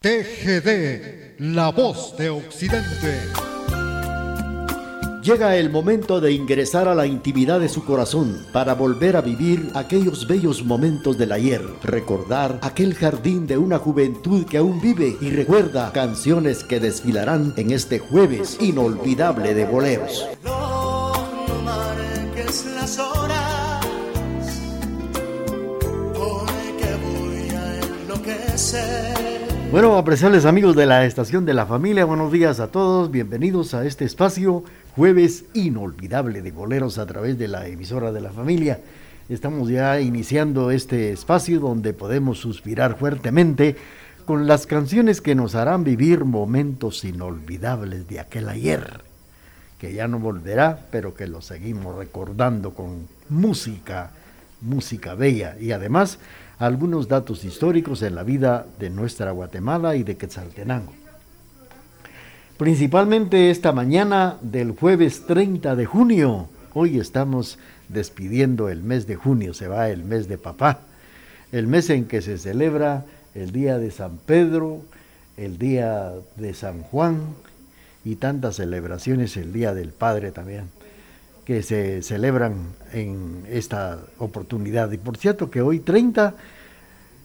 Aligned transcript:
TGD, 0.00 1.40
la 1.40 1.72
voz 1.72 2.16
de 2.16 2.30
Occidente. 2.30 3.18
Llega 5.24 5.56
el 5.56 5.70
momento 5.70 6.20
de 6.20 6.30
ingresar 6.30 6.86
a 6.86 6.94
la 6.94 7.04
intimidad 7.04 7.58
de 7.58 7.68
su 7.68 7.84
corazón 7.84 8.46
para 8.52 8.74
volver 8.74 9.16
a 9.16 9.22
vivir 9.22 9.72
aquellos 9.74 10.28
bellos 10.28 10.64
momentos 10.64 11.18
del 11.18 11.32
ayer, 11.32 11.62
recordar 11.82 12.60
aquel 12.62 12.94
jardín 12.94 13.48
de 13.48 13.58
una 13.58 13.80
juventud 13.80 14.46
que 14.46 14.58
aún 14.58 14.80
vive 14.80 15.16
y 15.20 15.30
recuerda 15.30 15.90
canciones 15.90 16.62
que 16.62 16.78
desfilarán 16.78 17.54
en 17.56 17.72
este 17.72 17.98
jueves 17.98 18.56
inolvidable 18.60 19.52
de 19.52 19.64
boleros. 19.64 20.28
Bueno, 29.70 29.98
apreciables 29.98 30.46
amigos 30.46 30.74
de 30.76 30.86
la 30.86 31.04
estación 31.04 31.44
de 31.44 31.52
la 31.52 31.66
familia, 31.66 32.06
buenos 32.06 32.32
días 32.32 32.58
a 32.58 32.68
todos, 32.68 33.10
bienvenidos 33.10 33.74
a 33.74 33.84
este 33.84 34.06
espacio 34.06 34.64
jueves 34.96 35.44
inolvidable 35.52 36.40
de 36.40 36.52
boleros 36.52 36.96
a 36.96 37.04
través 37.04 37.38
de 37.38 37.48
la 37.48 37.66
emisora 37.66 38.10
de 38.10 38.22
la 38.22 38.30
familia. 38.30 38.80
Estamos 39.28 39.68
ya 39.68 40.00
iniciando 40.00 40.70
este 40.70 41.12
espacio 41.12 41.60
donde 41.60 41.92
podemos 41.92 42.38
suspirar 42.38 42.96
fuertemente 42.96 43.76
con 44.24 44.46
las 44.46 44.66
canciones 44.66 45.20
que 45.20 45.34
nos 45.34 45.54
harán 45.54 45.84
vivir 45.84 46.24
momentos 46.24 47.04
inolvidables 47.04 48.08
de 48.08 48.20
aquel 48.20 48.48
ayer, 48.48 49.02
que 49.78 49.92
ya 49.92 50.08
no 50.08 50.18
volverá, 50.18 50.86
pero 50.90 51.12
que 51.12 51.26
lo 51.26 51.42
seguimos 51.42 51.94
recordando 51.94 52.72
con 52.72 53.06
música, 53.28 54.12
música 54.62 55.14
bella 55.14 55.58
y 55.60 55.72
además 55.72 56.18
algunos 56.58 57.06
datos 57.06 57.44
históricos 57.44 58.02
en 58.02 58.14
la 58.14 58.24
vida 58.24 58.66
de 58.78 58.90
nuestra 58.90 59.30
Guatemala 59.30 59.94
y 59.96 60.02
de 60.02 60.16
Quetzaltenango. 60.16 60.92
Principalmente 62.56 63.50
esta 63.50 63.72
mañana 63.72 64.36
del 64.42 64.72
jueves 64.72 65.26
30 65.26 65.76
de 65.76 65.86
junio, 65.86 66.48
hoy 66.74 66.98
estamos 66.98 67.58
despidiendo 67.88 68.68
el 68.68 68.82
mes 68.82 69.06
de 69.06 69.14
junio, 69.14 69.54
se 69.54 69.68
va 69.68 69.90
el 69.90 70.04
mes 70.04 70.28
de 70.28 70.38
papá, 70.38 70.80
el 71.52 71.68
mes 71.68 71.88
en 71.90 72.06
que 72.06 72.20
se 72.20 72.36
celebra 72.36 73.04
el 73.34 73.52
día 73.52 73.78
de 73.78 73.92
San 73.92 74.18
Pedro, 74.18 74.82
el 75.36 75.58
día 75.58 76.12
de 76.34 76.54
San 76.54 76.82
Juan 76.82 77.20
y 78.04 78.16
tantas 78.16 78.56
celebraciones, 78.56 79.36
el 79.36 79.52
día 79.52 79.72
del 79.74 79.90
Padre 79.90 80.32
también 80.32 80.77
que 81.48 81.62
se 81.62 82.02
celebran 82.02 82.74
en 82.92 83.42
esta 83.48 84.00
oportunidad. 84.18 84.92
Y 84.92 84.98
por 84.98 85.16
cierto 85.16 85.50
que 85.50 85.62
hoy 85.62 85.80
30 85.80 86.34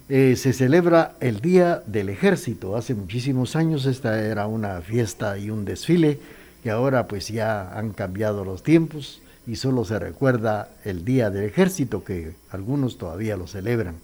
eh, 0.08 0.38
se 0.38 0.54
celebra 0.54 1.16
el 1.20 1.42
Día 1.42 1.84
del 1.88 2.08
Ejército. 2.08 2.78
Hace 2.78 2.96
muchísimos 2.96 3.58
años 3.58 3.86
esta 3.86 4.24
era 4.24 4.48
una 4.48 4.80
fiesta 4.80 5.38
y 5.38 5.50
un 5.50 5.66
desfile 5.66 6.20
que 6.64 6.72
ahora 6.72 7.06
pues 7.06 7.28
ya 7.28 7.78
han 7.78 7.92
cambiado 7.92 8.46
los 8.46 8.64
tiempos 8.64 9.22
y 9.46 9.58
solo 9.58 9.84
se 9.84 10.00
recuerda 10.00 10.70
el 10.86 11.04
Día 11.04 11.30
del 11.30 11.44
Ejército 11.44 12.06
que 12.06 12.34
algunos 12.50 12.98
todavía 12.98 13.36
lo 13.36 13.46
celebran. 13.46 13.96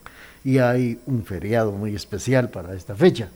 Y 0.44 0.58
hay 0.58 1.00
un 1.06 1.24
feriado 1.24 1.72
muy 1.72 1.96
especial 1.96 2.50
para 2.50 2.76
esta 2.76 2.94
fecha. 2.94 3.30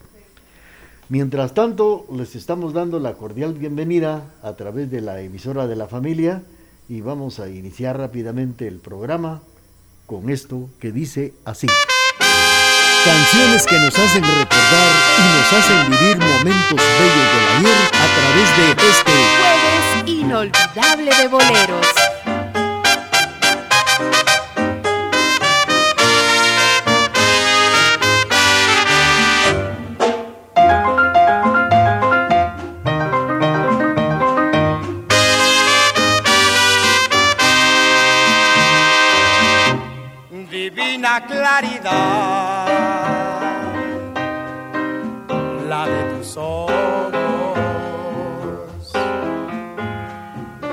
Mientras 1.08 1.54
tanto, 1.54 2.06
les 2.14 2.36
estamos 2.36 2.74
dando 2.74 3.00
la 3.00 3.14
cordial 3.14 3.54
bienvenida 3.54 4.26
a 4.42 4.58
través 4.58 4.92
de 4.92 5.00
la 5.00 5.22
emisora 5.22 5.66
de 5.66 5.78
la 5.78 5.88
familia 5.88 6.44
y 6.90 7.02
vamos 7.02 7.40
a 7.40 7.50
iniciar 7.50 7.98
rápidamente 7.98 8.68
el 8.68 8.80
programa 8.80 9.42
con 10.06 10.30
esto 10.30 10.70
que 10.80 10.92
dice 10.92 11.34
así. 11.46 11.68
Canciones 13.06 13.66
que 13.66 13.80
nos 13.80 13.98
hacen 13.98 14.24
recordar 14.24 14.92
y 15.18 15.24
nos 15.38 15.54
hacen 15.54 15.92
vivir 15.92 16.18
momentos 16.18 16.78
bellos 16.78 17.28
del 17.34 17.48
ayer 17.58 17.90
a 17.92 18.08
través 18.16 18.48
de 18.58 18.66
este 18.90 19.12
jueves 19.12 20.20
inolvidable 20.22 21.12
de 21.16 21.28
boleros. 21.28 22.13
Claridad, 41.60 42.68
la 45.70 45.86
de 45.86 46.04
tus 46.16 46.38
ojos, 46.38 46.72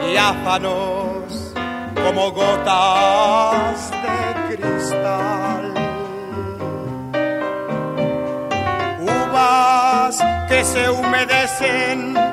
diáfanos 0.07 1.53
como 2.03 2.33
gotas 2.33 3.91
de 3.91 4.57
cristal. 4.57 5.75
Uvas 9.01 10.19
que 10.49 10.65
se 10.65 10.89
humedecen 10.89 12.30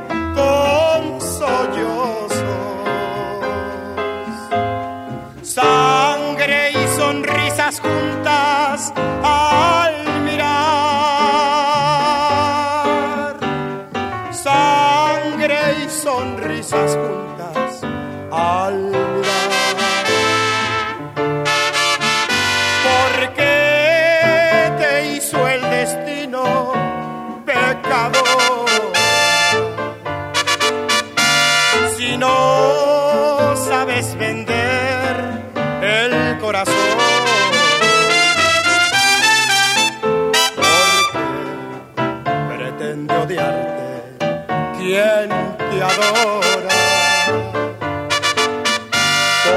adora, 45.97 46.69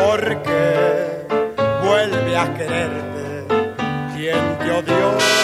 porque 0.04 1.26
vuelve 1.82 2.36
a 2.36 2.54
quererte 2.54 3.46
quien 4.14 4.58
te 4.58 4.70
odió. 4.70 5.39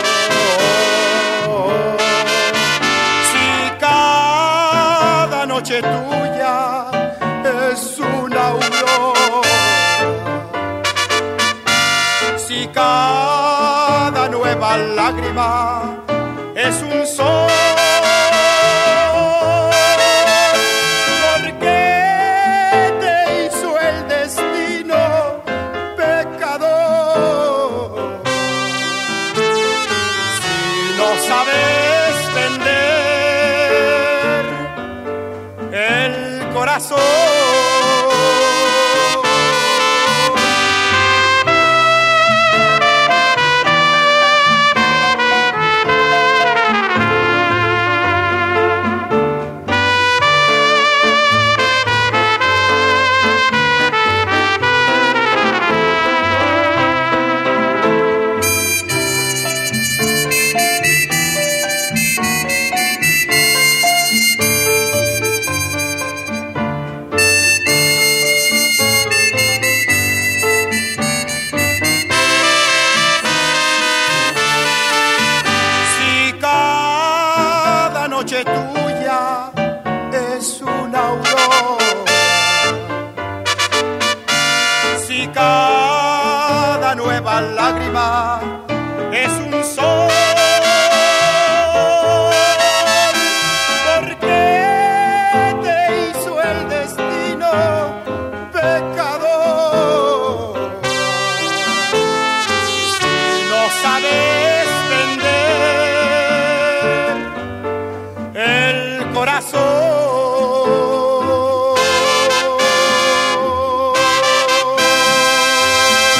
Corazón. 109.16 109.62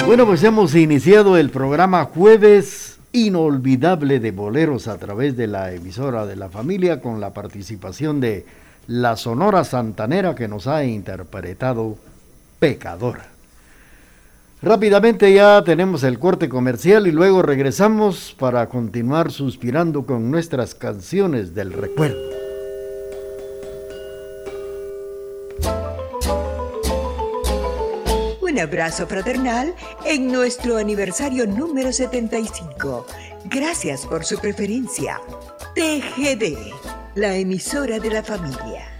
Bueno, 0.06 0.24
pues 0.24 0.42
hemos 0.44 0.74
iniciado 0.74 1.36
el 1.36 1.50
programa 1.50 2.04
Jueves 2.04 2.98
Inolvidable 3.12 4.18
de 4.18 4.30
Boleros 4.30 4.88
a 4.88 4.96
través 4.98 5.36
de 5.36 5.46
la 5.46 5.72
emisora 5.72 6.24
de 6.24 6.36
la 6.36 6.48
familia 6.48 7.02
con 7.02 7.20
la 7.20 7.34
participación 7.34 8.20
de 8.20 8.46
la 8.86 9.16
Sonora 9.16 9.64
Santanera 9.64 10.34
que 10.34 10.48
nos 10.48 10.66
ha 10.66 10.84
interpretado 10.84 11.98
Pecador. 12.58 13.20
Rápidamente 14.62 15.34
ya 15.34 15.62
tenemos 15.64 16.02
el 16.02 16.18
corte 16.18 16.48
comercial 16.48 17.06
y 17.06 17.12
luego 17.12 17.42
regresamos 17.42 18.34
para 18.38 18.68
continuar 18.70 19.30
suspirando 19.30 20.06
con 20.06 20.30
nuestras 20.30 20.74
canciones 20.74 21.54
del 21.54 21.74
recuerdo. 21.74 22.35
Un 28.56 28.62
abrazo 28.62 29.06
fraternal 29.06 29.74
en 30.06 30.32
nuestro 30.32 30.78
aniversario 30.78 31.46
número 31.46 31.92
75. 31.92 33.06
Gracias 33.44 34.06
por 34.06 34.24
su 34.24 34.38
preferencia. 34.38 35.20
TGD, 35.74 36.72
la 37.16 37.34
emisora 37.34 37.98
de 37.98 38.10
la 38.10 38.22
familia. 38.22 38.96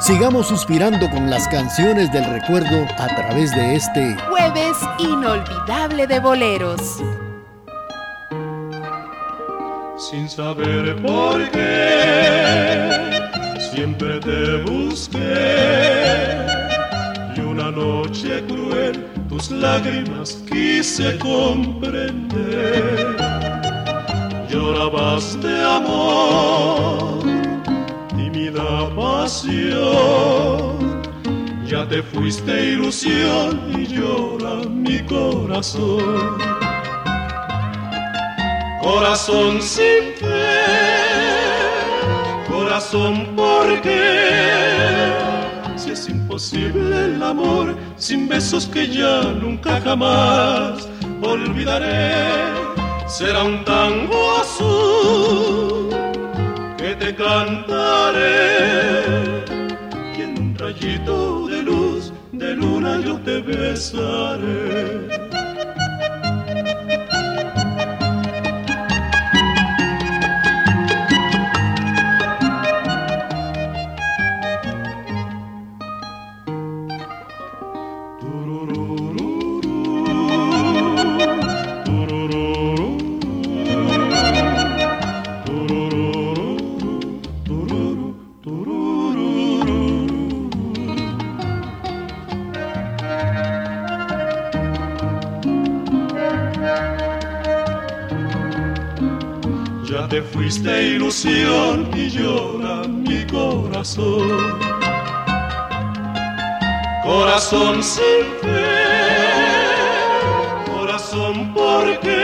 Sigamos 0.00 0.48
suspirando 0.48 1.08
con 1.08 1.30
las 1.30 1.46
canciones 1.46 2.10
del 2.10 2.24
recuerdo 2.24 2.84
a 2.98 3.06
través 3.06 3.52
de 3.52 3.76
este 3.76 4.16
Jueves 4.28 4.61
inolvidable 4.98 6.06
de 6.06 6.20
boleros. 6.20 7.02
sin 10.10 10.28
saber 10.28 10.96
por 11.00 11.48
qué 11.50 13.08
siempre 13.58 14.18
te 14.20 14.62
busqué. 14.62 16.44
Y 17.36 17.40
una 17.40 17.70
noche 17.70 18.44
cruel 18.46 19.06
tus 19.28 19.50
lágrimas 19.50 20.42
quise 20.50 21.16
comprender. 21.18 23.16
Llorabas 24.50 25.40
de 25.40 25.64
amor 25.64 27.22
tímida 28.14 28.94
pasión 28.94 30.91
ya 31.72 31.88
te 31.88 32.02
fuiste 32.02 32.72
ilusión 32.72 33.72
y 33.74 33.86
llora 33.86 34.56
mi 34.68 34.98
corazón. 35.06 36.36
Corazón 38.82 39.62
sin 39.62 40.04
fe, 40.20 40.58
corazón 42.46 43.26
porque 43.34 44.00
si 45.76 45.92
es 45.92 46.08
imposible 46.10 47.06
el 47.06 47.22
amor 47.22 47.74
sin 47.96 48.28
besos 48.28 48.66
que 48.66 48.86
ya 48.88 49.22
nunca 49.22 49.80
jamás 49.80 50.86
olvidaré, 51.22 52.12
será 53.06 53.44
un 53.44 53.64
tango 53.64 54.36
azul 54.42 55.88
que 56.76 56.94
te 56.96 57.14
cantaré 57.14 58.42
y 60.18 60.20
en 60.20 60.38
un 60.38 60.54
rayito 60.58 61.41
de 62.32 62.54
luna 62.54 62.98
yo 63.00 63.18
te 63.18 63.40
besaré. 63.40 65.31
Ya 100.52 100.58
te 100.58 100.64
fuiste 100.64 100.82
ilusión 100.82 101.88
y 101.94 102.10
llora 102.10 102.86
mi 102.86 103.24
corazón. 103.26 104.58
Corazón 107.02 107.82
sin 107.82 108.26
fe, 108.42 108.74
corazón 110.70 111.54
porque 111.54 112.18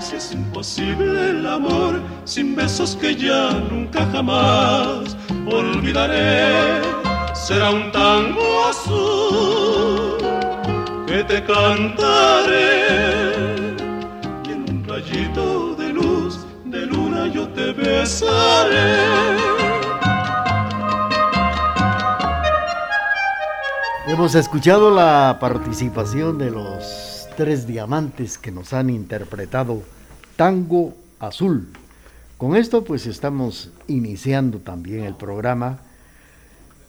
si 0.00 0.16
es 0.16 0.32
imposible 0.32 1.30
el 1.30 1.46
amor 1.46 2.00
sin 2.24 2.56
besos 2.56 2.96
que 2.96 3.14
ya 3.14 3.50
nunca 3.70 4.06
jamás 4.10 5.14
olvidaré, 5.46 6.80
será 7.34 7.70
un 7.70 7.92
tango 7.92 8.64
azul 8.70 10.16
que 11.06 11.22
te 11.22 11.44
cantaré 11.44 13.35
yo 17.32 17.48
te 17.48 17.72
besaré. 17.72 19.36
Hemos 24.06 24.34
escuchado 24.34 24.94
la 24.94 25.38
participación 25.40 26.38
de 26.38 26.50
los 26.50 27.28
tres 27.36 27.66
diamantes 27.66 28.38
que 28.38 28.52
nos 28.52 28.72
han 28.72 28.90
interpretado 28.90 29.82
Tango 30.36 30.94
Azul. 31.18 31.68
Con 32.38 32.54
esto 32.54 32.84
pues 32.84 33.06
estamos 33.06 33.70
iniciando 33.88 34.58
también 34.58 35.04
el 35.04 35.16
programa 35.16 35.78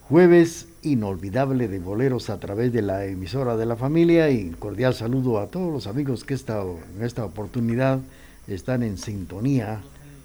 Jueves 0.08 0.68
Inolvidable 0.82 1.68
de 1.68 1.80
Boleros 1.80 2.30
a 2.30 2.38
través 2.38 2.72
de 2.72 2.82
la 2.82 3.04
emisora 3.04 3.56
de 3.56 3.66
la 3.66 3.76
familia 3.76 4.30
y 4.30 4.50
cordial 4.50 4.94
saludo 4.94 5.40
a 5.40 5.48
todos 5.48 5.72
los 5.72 5.86
amigos 5.86 6.24
que 6.24 6.34
en 6.34 7.02
esta 7.02 7.24
oportunidad 7.24 7.98
están 8.46 8.82
en 8.82 8.96
sintonía 8.96 9.80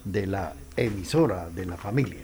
de 0.05 0.27
la 0.27 0.53
emisora 0.75 1.49
de 1.49 1.65
la 1.65 1.77
familia. 1.77 2.23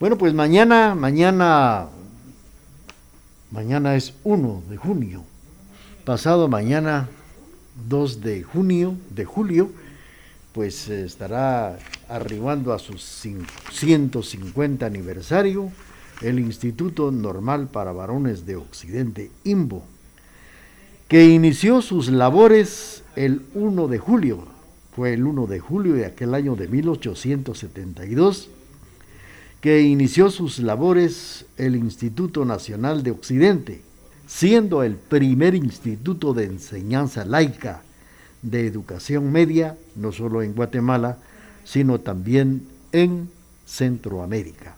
Bueno, 0.00 0.16
pues 0.18 0.34
mañana, 0.34 0.94
mañana 0.94 1.88
Mañana 3.52 3.94
es 3.94 4.12
1 4.24 4.64
de 4.68 4.76
junio. 4.76 5.22
Pasado 6.04 6.48
mañana 6.48 7.08
2 7.88 8.20
de 8.20 8.42
junio, 8.42 8.96
de 9.10 9.24
julio, 9.24 9.70
pues 10.52 10.88
eh, 10.88 11.04
estará 11.04 11.78
arribando 12.08 12.72
a 12.72 12.78
su 12.80 12.94
cin- 12.94 13.46
150 13.70 14.84
aniversario 14.84 15.70
el 16.22 16.40
Instituto 16.40 17.12
Normal 17.12 17.68
para 17.68 17.92
Varones 17.92 18.46
de 18.46 18.56
Occidente, 18.56 19.30
IMBO, 19.44 19.84
que 21.08 21.26
inició 21.26 21.80
sus 21.82 22.08
labores 22.08 23.04
el 23.14 23.42
1 23.54 23.86
de 23.88 23.98
julio. 23.98 24.44
Fue 24.96 25.12
el 25.12 25.26
1 25.26 25.46
de 25.46 25.60
julio 25.60 25.92
de 25.92 26.06
aquel 26.06 26.34
año 26.34 26.56
de 26.56 26.68
1872 26.68 28.48
que 29.60 29.82
inició 29.82 30.30
sus 30.30 30.58
labores 30.58 31.44
el 31.58 31.76
Instituto 31.76 32.46
Nacional 32.46 33.02
de 33.02 33.10
Occidente, 33.10 33.82
siendo 34.26 34.82
el 34.82 34.94
primer 34.94 35.54
instituto 35.54 36.32
de 36.32 36.44
enseñanza 36.46 37.26
laica 37.26 37.82
de 38.40 38.66
educación 38.66 39.30
media, 39.30 39.76
no 39.96 40.12
solo 40.12 40.40
en 40.40 40.54
Guatemala, 40.54 41.18
sino 41.64 42.00
también 42.00 42.66
en 42.92 43.28
Centroamérica. 43.66 44.76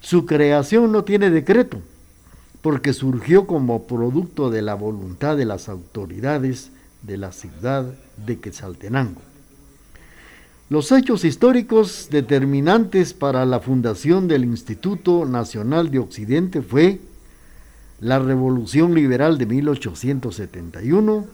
Su 0.00 0.24
creación 0.24 0.90
no 0.90 1.04
tiene 1.04 1.28
decreto, 1.28 1.82
porque 2.62 2.94
surgió 2.94 3.46
como 3.46 3.86
producto 3.86 4.48
de 4.48 4.62
la 4.62 4.74
voluntad 4.74 5.36
de 5.36 5.44
las 5.44 5.68
autoridades 5.68 6.70
de 7.08 7.16
la 7.16 7.32
ciudad 7.32 7.92
de 8.24 8.38
Quetzaltenango. 8.38 9.22
Los 10.68 10.92
hechos 10.92 11.24
históricos 11.24 12.08
determinantes 12.10 13.14
para 13.14 13.46
la 13.46 13.58
fundación 13.58 14.28
del 14.28 14.44
Instituto 14.44 15.24
Nacional 15.24 15.90
de 15.90 15.98
Occidente 15.98 16.60
fue 16.60 17.00
la 18.00 18.18
Revolución 18.18 18.94
Liberal 18.94 19.38
de 19.38 19.46
1871 19.46 21.26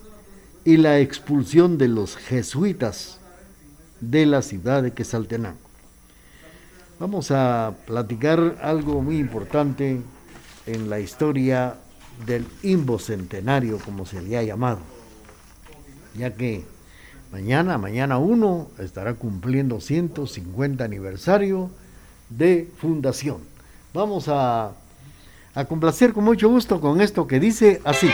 y 0.65 0.77
la 0.77 1.01
expulsión 1.01 1.77
de 1.77 1.89
los 1.89 2.17
jesuitas 2.17 3.19
de 4.01 4.25
la 4.25 4.41
ciudad 4.41 4.85
de 4.85 4.93
Quetzaltenango. 4.93 5.59
Vamos 7.01 7.33
a 7.33 7.75
platicar 7.87 8.59
algo 8.63 9.03
muy 9.03 9.19
importante 9.19 10.01
en 10.67 10.89
la 10.89 11.01
historia 11.01 11.75
del 12.25 12.47
Imbo 12.63 13.01
Centenario, 13.01 13.79
como 13.85 14.07
se 14.07 14.23
le 14.23 14.39
ha 14.39 14.45
llamado, 14.45 14.79
ya 16.17 16.35
que 16.35 16.65
mañana, 17.33 17.79
mañana 17.79 18.19
1, 18.19 18.71
estará 18.79 19.15
cumpliendo 19.15 19.81
150 19.81 20.85
aniversario 20.85 21.71
de 22.31 22.71
fundación. 22.79 23.39
Vamos 23.93 24.29
a, 24.29 24.73
a 25.55 25.65
complacer 25.67 26.13
con 26.13 26.25
mucho 26.25 26.49
gusto 26.49 26.81
con 26.81 27.01
esto 27.01 27.27
que 27.27 27.41
dice 27.41 27.81
así. 27.85 28.09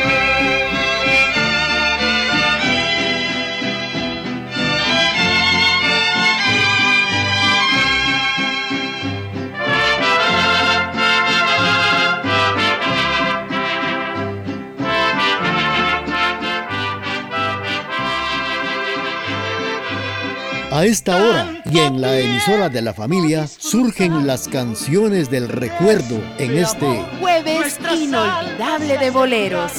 A 20.81 20.87
esta 20.87 21.23
hora 21.23 21.63
y 21.71 21.79
en 21.79 22.01
la 22.01 22.19
emisora 22.19 22.71
de 22.71 22.81
la 22.81 22.95
familia 22.95 23.47
surgen 23.47 24.27
las 24.27 24.49
canciones 24.49 25.31
del 25.31 25.47
recuerdo 25.47 26.23
en 26.39 26.57
este 26.57 27.05
jueves 27.21 27.79
inolvidable 27.95 28.97
de 28.97 29.11
boleros. 29.11 29.73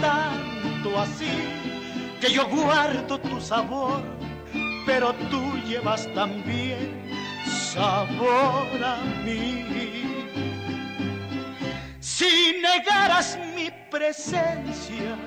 Tanto 0.00 1.00
así 1.00 1.26
que 2.20 2.32
yo 2.32 2.46
guardo 2.46 3.18
tu 3.18 3.40
sabor, 3.40 4.00
pero 4.86 5.12
tú 5.28 5.42
llevas 5.66 6.06
también 6.14 7.02
sabor 7.74 8.84
a 8.84 9.02
mí. 9.24 9.64
Si 11.98 12.60
negaras 12.62 13.40
mi 13.56 13.72
presencia, 13.90 15.18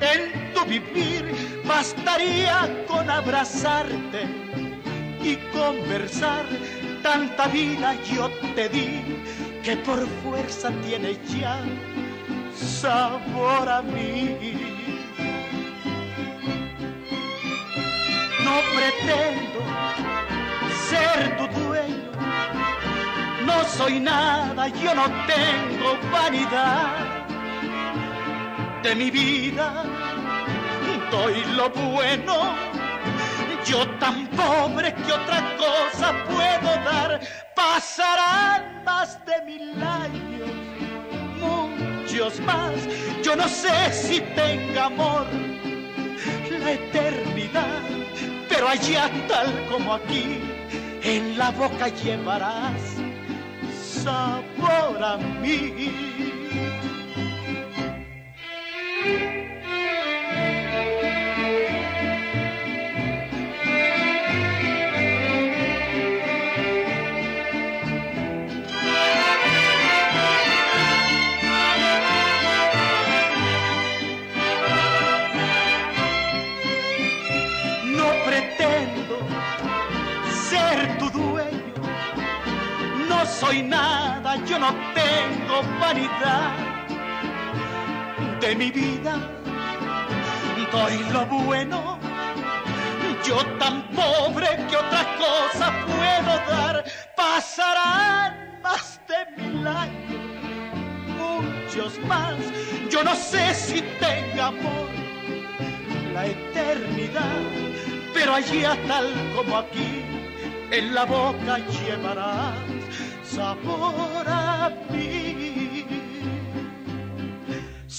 en 0.00 0.52
tu 0.54 0.64
vivir 0.64 1.62
bastaría 1.64 2.84
con 2.86 3.08
abrazarte 3.10 4.26
y 5.22 5.36
conversar. 5.52 6.46
Tanta 7.02 7.46
vida 7.48 7.94
yo 8.14 8.28
te 8.54 8.68
di 8.68 9.22
que 9.62 9.76
por 9.78 10.06
fuerza 10.22 10.70
tiene 10.84 11.16
ya 11.26 11.58
sabor 12.54 13.68
a 13.68 13.82
mí. 13.82 14.36
No 18.44 18.56
pretendo 18.74 19.60
ser 20.88 21.36
tu 21.38 21.60
dueño, 21.60 22.12
no 23.46 23.64
soy 23.64 24.00
nada, 24.00 24.68
yo 24.68 24.94
no 24.94 25.04
tengo 25.26 25.98
vanidad 26.12 27.19
de 28.82 28.94
mi 28.94 29.10
vida 29.10 29.84
doy 31.10 31.44
lo 31.56 31.70
bueno. 31.70 32.54
Yo 33.66 33.86
tan 33.98 34.26
pobre 34.28 34.94
que 34.94 35.12
otra 35.12 35.56
cosa 35.56 36.14
puedo 36.26 36.68
dar. 36.84 37.20
Pasarán 37.54 38.82
más 38.84 39.18
de 39.26 39.42
mil 39.44 39.82
años, 39.82 40.50
muchos 41.38 42.40
más. 42.40 42.74
Yo 43.22 43.36
no 43.36 43.46
sé 43.48 43.92
si 43.92 44.20
tenga 44.34 44.86
amor 44.86 45.26
la 46.50 46.72
eternidad, 46.72 47.82
pero 48.48 48.68
allá 48.68 49.10
tal 49.28 49.66
como 49.70 49.94
aquí, 49.94 50.40
en 51.02 51.38
la 51.38 51.50
boca 51.50 51.88
llevarás 51.88 52.96
sabor 54.02 55.02
a 55.02 55.16
mí. 55.16 56.39
Soy 83.40 83.62
nada, 83.62 84.36
yo 84.44 84.58
no 84.58 84.68
tengo 84.94 85.62
vanidad 85.80 86.69
de 88.40 88.54
mi 88.56 88.70
vida 88.70 89.40
doy 90.72 90.98
lo 91.12 91.26
bueno. 91.26 91.98
Yo 93.24 93.44
tan 93.58 93.82
pobre 93.90 94.48
que 94.68 94.76
otra 94.76 95.04
cosa 95.18 95.72
puedo 95.86 96.32
dar. 96.48 96.84
Pasarán 97.16 98.60
más 98.62 99.00
de 99.08 99.42
mil 99.42 99.66
años, 99.66 100.64
muchos 101.18 101.98
más. 102.06 102.36
Yo 102.90 103.04
no 103.04 103.14
sé 103.14 103.54
si 103.54 103.82
tenga 104.00 104.46
amor 104.46 104.88
la 106.14 106.26
eternidad, 106.26 107.42
pero 108.14 108.34
allá 108.34 108.76
tal 108.88 109.06
como 109.36 109.58
aquí, 109.58 110.02
en 110.70 110.94
la 110.94 111.04
boca 111.04 111.58
llevarás 111.58 112.56
sabor 113.22 114.26
a 114.26 114.70
mí. 114.90 115.19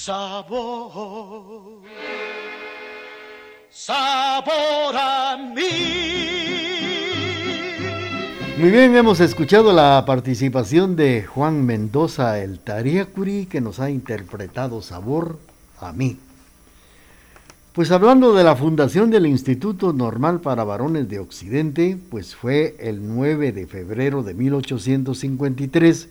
Sabor 0.03 1.83
sabor 3.69 4.95
a 4.95 5.37
mí. 5.37 5.61
Muy 8.57 8.71
bien, 8.71 8.95
hemos 8.95 9.19
escuchado 9.19 9.71
la 9.71 10.03
participación 10.07 10.95
de 10.95 11.21
Juan 11.21 11.63
Mendoza, 11.67 12.39
el 12.39 12.57
Tariacuri, 12.57 13.45
que 13.45 13.61
nos 13.61 13.79
ha 13.79 13.91
interpretado 13.91 14.81
Sabor 14.81 15.37
a 15.79 15.93
mí. 15.93 16.17
Pues 17.73 17.91
hablando 17.91 18.33
de 18.33 18.43
la 18.43 18.55
fundación 18.55 19.11
del 19.11 19.27
Instituto 19.27 19.93
Normal 19.93 20.41
para 20.41 20.63
Varones 20.63 21.09
de 21.09 21.19
Occidente, 21.19 21.95
pues 22.09 22.35
fue 22.35 22.75
el 22.79 23.07
9 23.07 23.51
de 23.51 23.67
febrero 23.67 24.23
de 24.23 24.33
1853, 24.33 26.09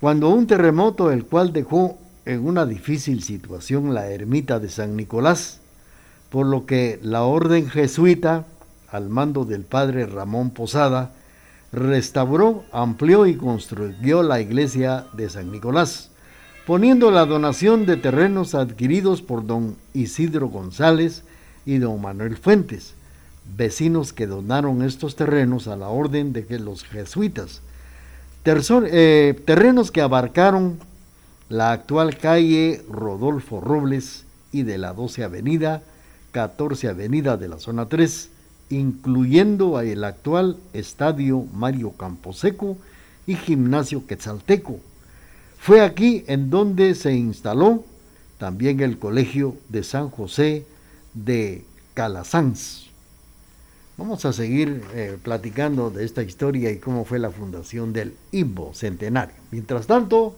cuando 0.00 0.28
un 0.28 0.46
terremoto, 0.46 1.10
el 1.10 1.24
cual 1.24 1.52
dejó 1.52 1.98
en 2.24 2.46
una 2.46 2.66
difícil 2.66 3.22
situación 3.22 3.94
la 3.94 4.08
ermita 4.10 4.58
de 4.58 4.68
San 4.68 4.96
Nicolás, 4.96 5.60
por 6.30 6.46
lo 6.46 6.66
que 6.66 6.98
la 7.02 7.22
orden 7.22 7.68
jesuita, 7.68 8.46
al 8.90 9.08
mando 9.08 9.44
del 9.44 9.62
padre 9.62 10.06
Ramón 10.06 10.50
Posada, 10.50 11.12
restauró, 11.72 12.64
amplió 12.72 13.26
y 13.26 13.36
construyó 13.36 14.22
la 14.22 14.40
iglesia 14.40 15.06
de 15.12 15.28
San 15.28 15.52
Nicolás, 15.52 16.10
poniendo 16.66 17.10
la 17.10 17.26
donación 17.26 17.86
de 17.86 17.96
terrenos 17.96 18.54
adquiridos 18.54 19.22
por 19.22 19.46
don 19.46 19.76
Isidro 19.94 20.48
González 20.48 21.22
y 21.64 21.78
don 21.78 22.00
Manuel 22.00 22.36
Fuentes, 22.36 22.94
vecinos 23.56 24.12
que 24.12 24.26
donaron 24.26 24.82
estos 24.82 25.16
terrenos 25.16 25.68
a 25.68 25.76
la 25.76 25.88
orden 25.88 26.32
de 26.32 26.58
los 26.58 26.84
jesuitas, 26.84 27.62
eh, 28.44 29.42
terrenos 29.44 29.90
que 29.90 30.00
abarcaron 30.00 30.78
la 31.50 31.72
actual 31.72 32.16
calle 32.16 32.80
Rodolfo 32.88 33.60
Robles 33.60 34.24
y 34.52 34.62
de 34.62 34.78
la 34.78 34.94
12 34.94 35.24
Avenida 35.24 35.82
14 36.30 36.88
Avenida 36.88 37.36
de 37.36 37.48
la 37.48 37.58
Zona 37.58 37.88
3, 37.88 38.30
incluyendo 38.70 39.80
el 39.80 40.04
actual 40.04 40.58
Estadio 40.72 41.44
Mario 41.52 41.90
Camposeco 41.90 42.78
y 43.26 43.34
Gimnasio 43.34 44.06
Quetzalteco. 44.06 44.78
Fue 45.58 45.80
aquí 45.80 46.24
en 46.28 46.50
donde 46.50 46.94
se 46.94 47.14
instaló 47.14 47.84
también 48.38 48.78
el 48.78 48.98
Colegio 48.98 49.56
de 49.68 49.82
San 49.82 50.08
José 50.08 50.64
de 51.14 51.64
Calasanz. 51.94 52.86
Vamos 53.98 54.24
a 54.24 54.32
seguir 54.32 54.82
eh, 54.94 55.18
platicando 55.20 55.90
de 55.90 56.04
esta 56.04 56.22
historia 56.22 56.70
y 56.70 56.78
cómo 56.78 57.04
fue 57.04 57.18
la 57.18 57.32
fundación 57.32 57.92
del 57.92 58.14
IMBO 58.30 58.72
Centenario. 58.72 59.34
Mientras 59.50 59.88
tanto, 59.88 60.36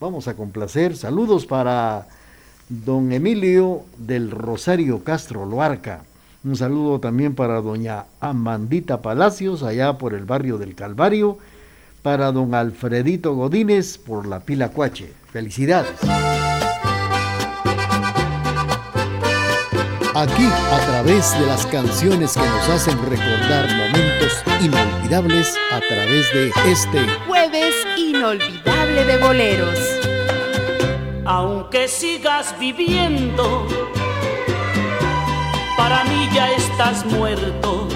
vamos 0.00 0.28
a 0.28 0.34
complacer. 0.34 0.96
Saludos 0.96 1.46
para 1.46 2.06
don 2.68 3.12
Emilio 3.12 3.82
del 3.98 4.30
Rosario 4.30 5.04
Castro 5.04 5.46
Loarca. 5.46 6.02
Un 6.44 6.56
saludo 6.56 7.00
también 7.00 7.34
para 7.34 7.60
doña 7.60 8.04
Amandita 8.20 9.02
Palacios, 9.02 9.62
allá 9.62 9.98
por 9.98 10.14
el 10.14 10.24
barrio 10.24 10.58
del 10.58 10.74
Calvario. 10.74 11.38
Para 12.02 12.30
don 12.30 12.54
Alfredito 12.54 13.34
Godínez 13.34 13.98
por 13.98 14.26
la 14.26 14.40
Pila 14.40 14.68
Cuache. 14.68 15.12
Felicidades. 15.32 15.98
Aquí, 20.18 20.46
a 20.72 20.78
través 20.86 21.38
de 21.38 21.44
las 21.44 21.66
canciones 21.66 22.32
que 22.32 22.40
nos 22.40 22.68
hacen 22.70 22.98
recordar 23.04 23.68
momentos 23.68 24.42
inolvidables, 24.62 25.54
a 25.70 25.78
través 25.78 26.32
de 26.32 26.50
este 26.72 27.06
jueves 27.26 27.74
inolvidable 27.98 29.04
de 29.04 29.18
boleros. 29.18 29.78
Aunque 31.26 31.86
sigas 31.86 32.58
viviendo, 32.58 33.66
para 35.76 36.02
mí 36.04 36.30
ya 36.32 36.50
estás 36.50 37.04
muerto. 37.04 37.86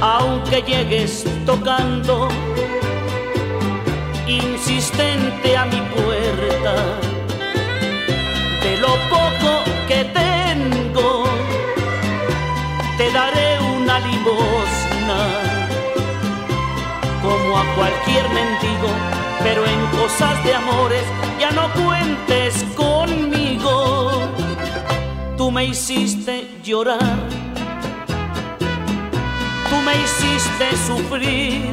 Aunque 0.00 0.62
llegues 0.62 1.24
tocando, 1.44 2.28
insistente 4.28 5.56
a 5.56 5.64
mi 5.64 5.80
puerta, 5.80 7.00
de 8.62 8.76
lo 8.76 8.94
poco 9.10 9.64
que 9.88 10.04
te 10.04 10.31
te 13.02 13.10
daré 13.10 13.58
una 13.76 13.98
limosna, 13.98 15.20
como 17.20 17.58
a 17.58 17.64
cualquier 17.74 18.28
mendigo, 18.28 18.90
pero 19.42 19.64
en 19.66 19.80
cosas 19.98 20.44
de 20.44 20.54
amores 20.54 21.04
ya 21.40 21.50
no 21.50 21.64
cuentes 21.72 22.64
conmigo. 22.76 24.10
Tú 25.36 25.50
me 25.50 25.64
hiciste 25.64 26.48
llorar, 26.62 27.18
tú 29.68 29.76
me 29.86 29.94
hiciste 30.04 30.66
sufrir, 30.86 31.70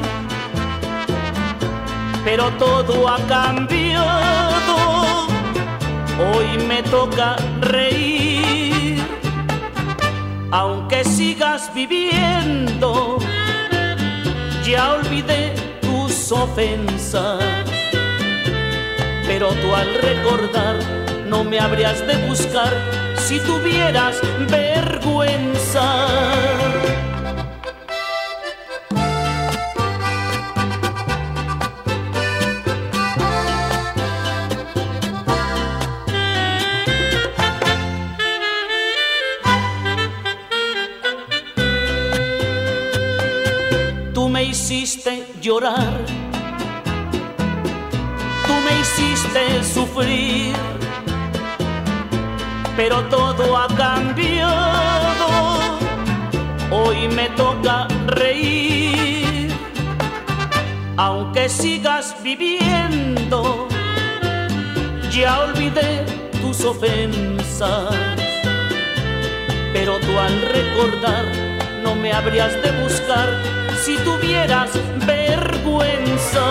pero 2.24 2.50
todo 2.54 3.08
ha 3.08 3.20
cambiado. 3.28 4.76
Hoy 6.32 6.58
me 6.68 6.82
toca 6.84 7.36
reír 7.62 8.79
aunque 10.52 11.04
sigas 11.04 11.72
viviendo, 11.74 13.18
ya 14.64 14.94
olvidé 14.94 15.54
tus 15.82 16.32
ofensas. 16.32 17.44
Pero 19.28 19.50
tú 19.50 19.76
al 19.76 19.94
recordar 19.96 20.78
no 21.28 21.44
me 21.44 21.60
habrías 21.60 22.06
de 22.08 22.16
buscar 22.28 22.74
si 23.16 23.40
tuvieras 23.40 24.20
vergüenza. 24.50 26.08
Llorar. 45.42 46.06
Tú 48.46 48.54
me 48.66 48.80
hiciste 48.80 49.64
sufrir, 49.64 50.54
pero 52.78 53.02
todo 53.06 53.58
ha 53.58 53.68
cambiado. 53.68 55.28
Hoy 56.70 57.08
me 57.08 57.30
toca 57.30 57.88
reír, 58.06 59.52
aunque 60.98 61.50
sigas 61.50 62.16
viviendo. 62.22 63.68
Ya 65.10 65.40
olvidé 65.40 66.06
tus 66.42 66.64
ofensas, 66.64 67.96
pero 69.74 70.00
tú 70.00 70.20
al 70.20 70.42
recordar 70.42 71.49
no 71.90 71.96
me 71.96 72.12
habrías 72.12 72.54
de 72.62 72.84
buscar 72.84 73.30
si 73.84 73.96
tuvieras 73.98 74.70
vergüenza. 75.08 76.46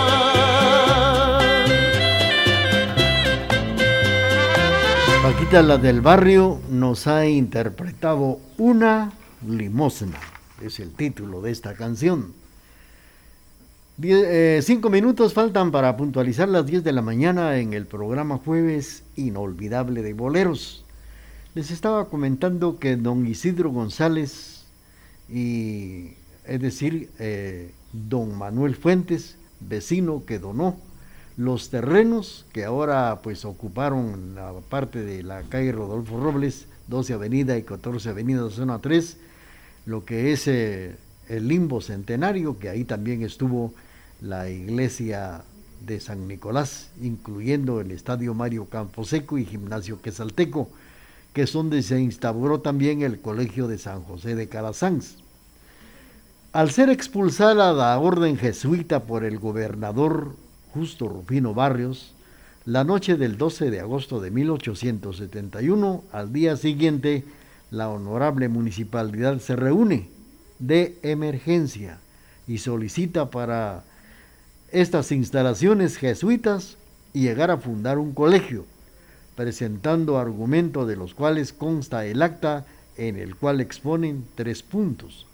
Paquita, 5.22 5.62
la 5.62 5.78
del 5.78 6.00
barrio, 6.00 6.60
nos 6.70 7.06
ha 7.06 7.26
interpretado 7.26 8.40
una 8.56 9.12
limosna. 9.46 10.18
Es 10.60 10.80
el 10.80 10.92
título 10.94 11.40
de 11.40 11.52
esta 11.52 11.74
canción. 11.74 12.32
Eh, 14.02 14.60
cinco 14.62 14.90
minutos 14.90 15.34
faltan 15.34 15.70
para 15.70 15.96
puntualizar 15.96 16.48
las 16.48 16.66
10 16.66 16.82
de 16.82 16.92
la 16.92 17.02
mañana 17.02 17.58
en 17.58 17.74
el 17.74 17.86
programa 17.86 18.38
Jueves 18.38 19.04
Inolvidable 19.14 20.02
de 20.02 20.14
Boleros. 20.14 20.84
Les 21.54 21.70
estaba 21.70 22.08
comentando 22.08 22.78
que 22.78 22.96
don 22.96 23.26
Isidro 23.26 23.70
González 23.70 24.57
y 25.28 26.12
es 26.44 26.60
decir, 26.60 27.10
eh, 27.18 27.72
don 27.92 28.36
Manuel 28.36 28.74
Fuentes, 28.74 29.36
vecino 29.60 30.24
que 30.24 30.38
donó 30.38 30.76
los 31.36 31.70
terrenos 31.70 32.46
que 32.52 32.64
ahora 32.64 33.20
pues 33.22 33.44
ocuparon 33.44 34.34
la 34.34 34.52
parte 34.68 35.04
de 35.04 35.22
la 35.22 35.42
calle 35.42 35.72
Rodolfo 35.72 36.18
Robles, 36.18 36.66
12 36.88 37.12
Avenida 37.12 37.56
y 37.56 37.62
14 37.62 38.08
Avenida 38.08 38.48
Zona 38.50 38.80
3, 38.80 39.18
lo 39.86 40.04
que 40.04 40.32
es 40.32 40.48
eh, 40.48 40.96
el 41.28 41.46
limbo 41.46 41.80
centenario, 41.80 42.58
que 42.58 42.68
ahí 42.68 42.84
también 42.84 43.22
estuvo 43.22 43.72
la 44.20 44.50
iglesia 44.50 45.42
de 45.86 46.00
San 46.00 46.26
Nicolás, 46.26 46.90
incluyendo 47.00 47.80
el 47.80 47.92
Estadio 47.92 48.34
Mario 48.34 48.64
Camposeco 48.64 49.38
y 49.38 49.44
Gimnasio 49.44 50.00
Quesalteco, 50.02 50.68
que 51.38 51.44
es 51.44 51.52
donde 51.52 51.84
se 51.84 52.00
instauró 52.00 52.62
también 52.62 53.02
el 53.02 53.20
Colegio 53.20 53.68
de 53.68 53.78
San 53.78 54.02
José 54.02 54.34
de 54.34 54.48
Calasanz. 54.48 55.18
Al 56.52 56.72
ser 56.72 56.90
expulsada 56.90 57.72
la 57.72 57.96
orden 57.96 58.36
jesuita 58.36 59.04
por 59.04 59.22
el 59.22 59.38
gobernador 59.38 60.34
Justo 60.74 61.06
Rufino 61.06 61.54
Barrios, 61.54 62.12
la 62.64 62.82
noche 62.82 63.16
del 63.16 63.38
12 63.38 63.70
de 63.70 63.78
agosto 63.78 64.20
de 64.20 64.32
1871, 64.32 66.02
al 66.10 66.32
día 66.32 66.56
siguiente, 66.56 67.22
la 67.70 67.88
honorable 67.88 68.48
municipalidad 68.48 69.38
se 69.38 69.54
reúne 69.54 70.08
de 70.58 70.98
emergencia 71.04 72.00
y 72.48 72.58
solicita 72.58 73.30
para 73.30 73.84
estas 74.72 75.12
instalaciones 75.12 75.98
jesuitas 75.98 76.78
llegar 77.12 77.52
a 77.52 77.58
fundar 77.58 77.98
un 77.98 78.12
colegio, 78.12 78.64
presentando 79.38 80.18
argumentos 80.18 80.88
de 80.88 80.96
los 80.96 81.14
cuales 81.14 81.52
consta 81.52 82.04
el 82.04 82.22
acta 82.22 82.66
en 82.96 83.14
el 83.14 83.36
cual 83.36 83.60
exponen 83.60 84.24
tres 84.34 84.64
puntos. 84.64 85.26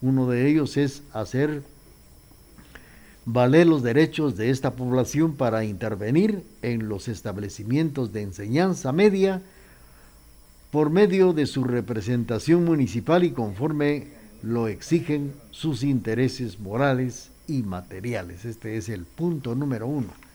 Uno 0.00 0.28
de 0.28 0.48
ellos 0.48 0.76
es 0.76 1.02
hacer 1.12 1.64
valer 3.24 3.66
los 3.66 3.82
derechos 3.82 4.36
de 4.36 4.50
esta 4.50 4.76
población 4.76 5.34
para 5.34 5.64
intervenir 5.64 6.44
en 6.62 6.88
los 6.88 7.08
establecimientos 7.08 8.12
de 8.12 8.22
enseñanza 8.22 8.92
media 8.92 9.42
por 10.70 10.90
medio 10.90 11.32
de 11.32 11.46
su 11.46 11.64
representación 11.64 12.64
municipal 12.64 13.24
y 13.24 13.32
conforme 13.32 14.12
lo 14.44 14.68
exigen 14.68 15.32
sus 15.50 15.82
intereses 15.82 16.60
morales 16.60 17.30
y 17.48 17.64
materiales. 17.64 18.44
Este 18.44 18.76
es 18.76 18.88
el 18.88 19.06
punto 19.06 19.56
número 19.56 19.88
uno. 19.88 20.29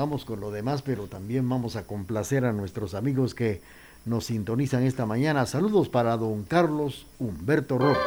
Vamos 0.00 0.24
con 0.24 0.40
lo 0.40 0.50
demás, 0.50 0.80
pero 0.80 1.08
también 1.08 1.46
vamos 1.46 1.76
a 1.76 1.82
complacer 1.82 2.46
a 2.46 2.52
nuestros 2.52 2.94
amigos 2.94 3.34
que 3.34 3.60
nos 4.06 4.24
sintonizan 4.24 4.82
esta 4.84 5.04
mañana. 5.04 5.44
Saludos 5.44 5.90
para 5.90 6.16
don 6.16 6.44
Carlos 6.44 7.04
Humberto 7.18 7.76
Robles. 7.76 7.98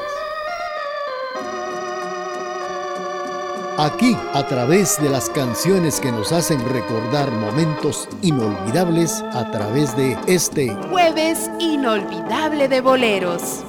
Aquí, 3.78 4.18
a 4.34 4.48
través 4.48 5.00
de 5.00 5.08
las 5.12 5.30
canciones 5.30 6.00
que 6.00 6.12
nos 6.12 6.32
hacen 6.32 6.68
recordar 6.68 7.30
momentos 7.30 8.10
inolvidables, 8.24 9.22
a 9.32 9.52
través 9.52 9.96
de 9.96 10.18
este 10.26 10.74
jueves 10.90 11.52
inolvidable 11.60 12.70
de 12.70 12.82
boleros. 12.82 13.64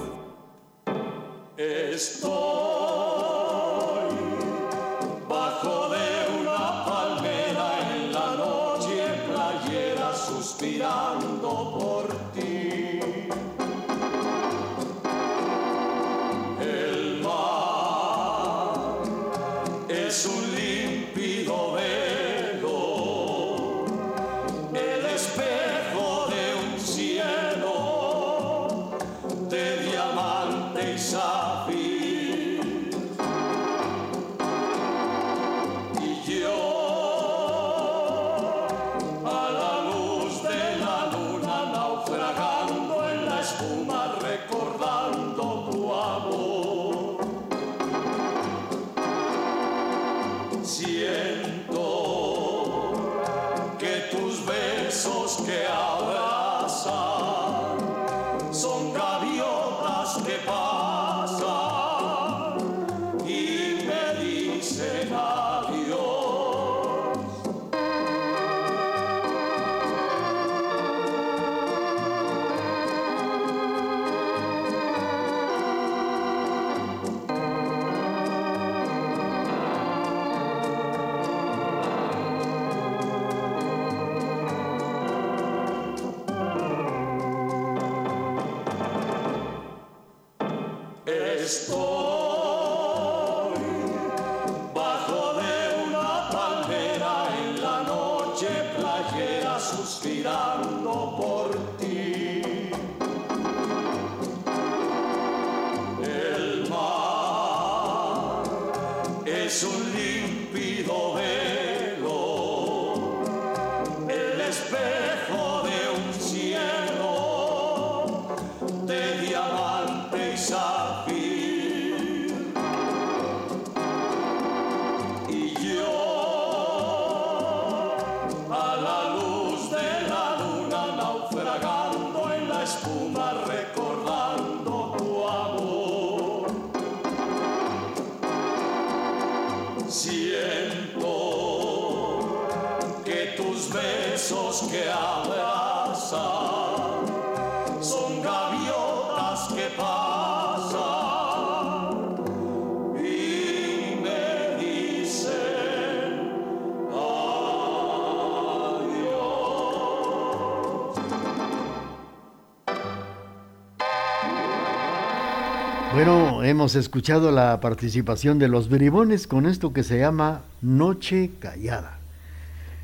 Bueno, 165.93 166.43
hemos 166.43 166.75
escuchado 166.77 167.31
la 167.31 167.61
participación 167.61 168.39
de 168.39 168.49
los 168.49 168.71
bribones 168.71 169.27
con 169.27 169.45
esto 169.45 169.75
que 169.75 169.83
se 169.83 169.99
llama 169.99 170.41
Noche 170.63 171.31
Callada. 171.39 172.04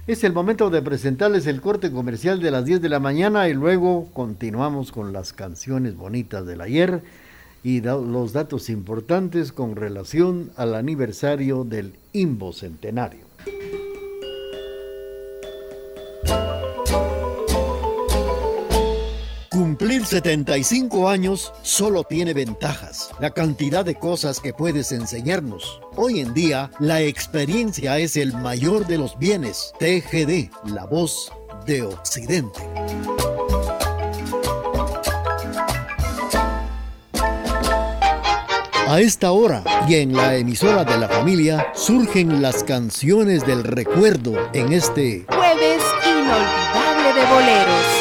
Es 0.06 0.24
el 0.24 0.32
momento 0.32 0.70
de 0.70 0.80
presentarles 0.80 1.46
el 1.46 1.60
corte 1.60 1.92
comercial 1.92 2.40
de 2.40 2.50
las 2.50 2.64
10 2.64 2.80
de 2.80 2.88
la 2.88 3.00
mañana 3.00 3.48
y 3.48 3.54
luego 3.54 4.08
continuamos 4.14 4.92
con 4.92 5.12
las 5.12 5.32
canciones 5.34 5.94
bonitas 5.94 6.46
del 6.46 6.62
ayer 6.62 7.02
y 7.62 7.82
los 7.82 8.32
datos 8.32 8.70
importantes 8.70 9.52
con 9.52 9.76
relación 9.76 10.50
al 10.56 10.74
aniversario 10.74 11.64
del 11.64 11.94
Imbo 12.12 12.54
Centenario. 12.54 13.26
Cumplir 20.00 20.22
75 20.22 21.10
años 21.10 21.52
solo 21.60 22.04
tiene 22.04 22.32
ventajas, 22.32 23.10
la 23.20 23.32
cantidad 23.32 23.84
de 23.84 23.96
cosas 23.96 24.40
que 24.40 24.54
puedes 24.54 24.92
enseñarnos. 24.92 25.82
Hoy 25.94 26.20
en 26.20 26.32
día, 26.32 26.70
la 26.78 27.02
experiencia 27.02 27.98
es 27.98 28.16
el 28.16 28.32
mayor 28.32 28.86
de 28.86 28.96
los 28.96 29.18
bienes. 29.18 29.74
TGD, 29.78 30.48
la 30.72 30.86
voz 30.86 31.30
de 31.66 31.82
Occidente. 31.82 32.60
A 38.88 39.00
esta 39.00 39.32
hora 39.32 39.62
y 39.86 39.96
en 39.96 40.16
la 40.16 40.34
emisora 40.36 40.84
de 40.84 40.96
la 40.96 41.08
familia 41.08 41.66
surgen 41.74 42.40
las 42.40 42.64
canciones 42.64 43.46
del 43.46 43.64
recuerdo 43.64 44.48
en 44.54 44.72
este 44.72 45.26
jueves 45.28 45.82
inolvidable 46.06 47.12
de 47.12 47.26
boleros. 47.26 47.99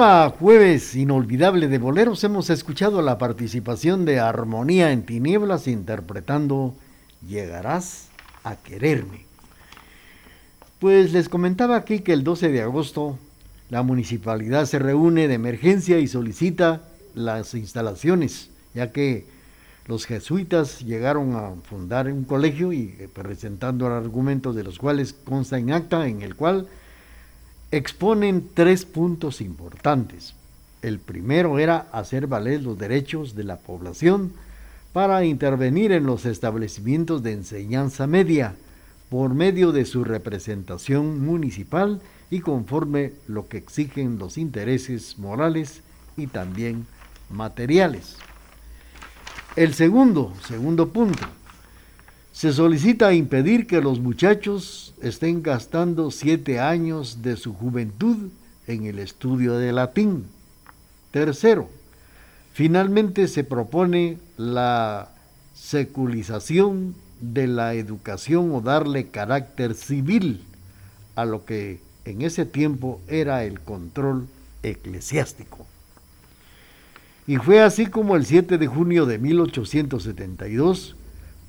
Jueves 0.00 0.96
Inolvidable 0.96 1.68
de 1.68 1.76
Boleros 1.76 2.24
hemos 2.24 2.48
escuchado 2.48 3.02
la 3.02 3.18
participación 3.18 4.06
de 4.06 4.18
Armonía 4.18 4.92
en 4.92 5.04
Tinieblas 5.04 5.68
interpretando 5.68 6.74
Llegarás 7.28 8.08
a 8.42 8.56
quererme. 8.56 9.26
Pues 10.78 11.12
les 11.12 11.28
comentaba 11.28 11.76
aquí 11.76 12.00
que 12.00 12.14
el 12.14 12.24
12 12.24 12.48
de 12.48 12.62
agosto 12.62 13.18
la 13.68 13.82
municipalidad 13.82 14.64
se 14.64 14.78
reúne 14.78 15.28
de 15.28 15.34
emergencia 15.34 15.98
y 15.98 16.08
solicita 16.08 16.80
las 17.14 17.52
instalaciones, 17.52 18.48
ya 18.72 18.92
que 18.92 19.26
los 19.86 20.06
jesuitas 20.06 20.80
llegaron 20.80 21.36
a 21.36 21.52
fundar 21.68 22.10
un 22.10 22.24
colegio 22.24 22.72
y 22.72 22.96
eh, 22.98 23.08
presentando 23.12 23.86
argumentos 23.86 24.56
de 24.56 24.64
los 24.64 24.78
cuales 24.78 25.12
consta 25.12 25.58
en 25.58 25.72
acta 25.72 26.08
en 26.08 26.22
el 26.22 26.36
cual 26.36 26.68
exponen 27.70 28.48
tres 28.54 28.84
puntos 28.84 29.40
importantes. 29.40 30.34
El 30.82 30.98
primero 30.98 31.58
era 31.58 31.88
hacer 31.92 32.26
valer 32.26 32.62
los 32.62 32.78
derechos 32.78 33.34
de 33.34 33.44
la 33.44 33.56
población 33.56 34.32
para 34.92 35.24
intervenir 35.24 35.92
en 35.92 36.04
los 36.04 36.26
establecimientos 36.26 37.22
de 37.22 37.32
enseñanza 37.32 38.06
media 38.06 38.56
por 39.08 39.34
medio 39.34 39.72
de 39.72 39.84
su 39.84 40.04
representación 40.04 41.24
municipal 41.24 42.00
y 42.30 42.40
conforme 42.40 43.12
lo 43.26 43.48
que 43.48 43.58
exigen 43.58 44.18
los 44.18 44.38
intereses 44.38 45.18
morales 45.18 45.82
y 46.16 46.26
también 46.28 46.86
materiales. 47.28 48.16
El 49.56 49.74
segundo, 49.74 50.32
segundo 50.46 50.88
punto, 50.90 51.26
se 52.32 52.52
solicita 52.52 53.12
impedir 53.12 53.66
que 53.66 53.80
los 53.80 54.00
muchachos 54.00 54.94
estén 55.02 55.42
gastando 55.42 56.10
siete 56.10 56.60
años 56.60 57.22
de 57.22 57.36
su 57.36 57.52
juventud 57.54 58.30
en 58.66 58.84
el 58.86 58.98
estudio 58.98 59.54
de 59.58 59.72
latín. 59.72 60.26
Tercero, 61.10 61.68
finalmente 62.52 63.26
se 63.26 63.42
propone 63.42 64.18
la 64.36 65.10
secularización 65.54 66.94
de 67.20 67.46
la 67.48 67.74
educación 67.74 68.52
o 68.52 68.60
darle 68.60 69.08
carácter 69.08 69.74
civil 69.74 70.44
a 71.16 71.24
lo 71.24 71.44
que 71.44 71.80
en 72.04 72.22
ese 72.22 72.46
tiempo 72.46 73.00
era 73.08 73.44
el 73.44 73.60
control 73.60 74.28
eclesiástico. 74.62 75.66
Y 77.26 77.36
fue 77.36 77.60
así 77.60 77.86
como 77.86 78.16
el 78.16 78.24
7 78.24 78.56
de 78.56 78.66
junio 78.66 79.06
de 79.06 79.18
1872, 79.18 80.96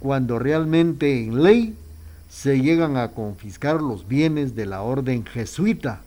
cuando 0.01 0.39
realmente 0.39 1.23
en 1.23 1.43
ley 1.43 1.75
se 2.27 2.59
llegan 2.59 2.97
a 2.97 3.09
confiscar 3.09 3.81
los 3.81 4.07
bienes 4.07 4.55
de 4.55 4.65
la 4.65 4.81
orden 4.81 5.23
jesuita. 5.25 6.01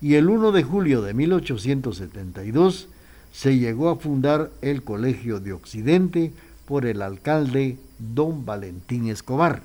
Y 0.00 0.14
el 0.14 0.28
1 0.28 0.50
de 0.50 0.62
julio 0.62 1.02
de 1.02 1.12
1872 1.12 2.88
se 3.32 3.58
llegó 3.58 3.90
a 3.90 3.96
fundar 3.96 4.50
el 4.62 4.82
Colegio 4.82 5.40
de 5.40 5.52
Occidente 5.52 6.32
por 6.66 6.86
el 6.86 7.02
alcalde 7.02 7.76
don 7.98 8.46
Valentín 8.46 9.08
Escobar. 9.08 9.62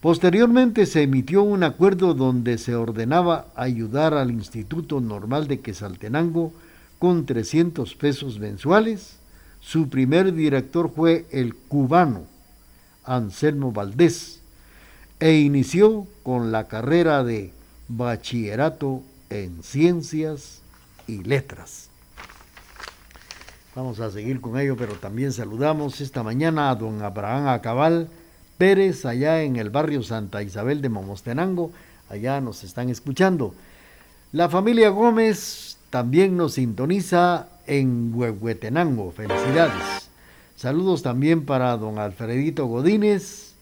Posteriormente 0.00 0.86
se 0.86 1.02
emitió 1.02 1.42
un 1.42 1.62
acuerdo 1.62 2.14
donde 2.14 2.58
se 2.58 2.74
ordenaba 2.74 3.48
ayudar 3.54 4.14
al 4.14 4.30
Instituto 4.30 5.00
Normal 5.00 5.46
de 5.46 5.60
Quesaltenango 5.60 6.52
con 6.98 7.26
300 7.26 7.94
pesos 7.96 8.38
mensuales. 8.38 9.21
Su 9.62 9.88
primer 9.88 10.34
director 10.34 10.92
fue 10.94 11.24
el 11.30 11.54
cubano 11.54 12.24
Anselmo 13.04 13.72
Valdés 13.72 14.40
e 15.20 15.34
inició 15.38 16.06
con 16.24 16.52
la 16.52 16.66
carrera 16.66 17.22
de 17.24 17.52
bachillerato 17.88 19.02
en 19.30 19.62
ciencias 19.62 20.60
y 21.06 21.22
letras. 21.22 21.88
Vamos 23.74 24.00
a 24.00 24.10
seguir 24.10 24.40
con 24.40 24.58
ello, 24.58 24.76
pero 24.76 24.94
también 24.94 25.32
saludamos 25.32 26.00
esta 26.00 26.22
mañana 26.22 26.68
a 26.68 26.74
don 26.74 27.00
Abraham 27.00 27.48
Acabal, 27.48 28.08
Pérez, 28.58 29.06
allá 29.06 29.42
en 29.42 29.56
el 29.56 29.70
barrio 29.70 30.02
Santa 30.02 30.42
Isabel 30.42 30.82
de 30.82 30.90
Momostenango. 30.90 31.70
Allá 32.10 32.40
nos 32.40 32.64
están 32.64 32.90
escuchando. 32.90 33.54
La 34.32 34.48
familia 34.48 34.90
Gómez 34.90 35.78
también 35.88 36.36
nos 36.36 36.54
sintoniza 36.54 37.48
en 37.66 38.12
Huehuetenango. 38.14 39.12
Felicidades. 39.12 40.10
Saludos 40.56 41.02
también 41.02 41.44
para 41.44 41.76
don 41.76 41.98
Alfredito 41.98 42.66
Godínez, 42.66 43.54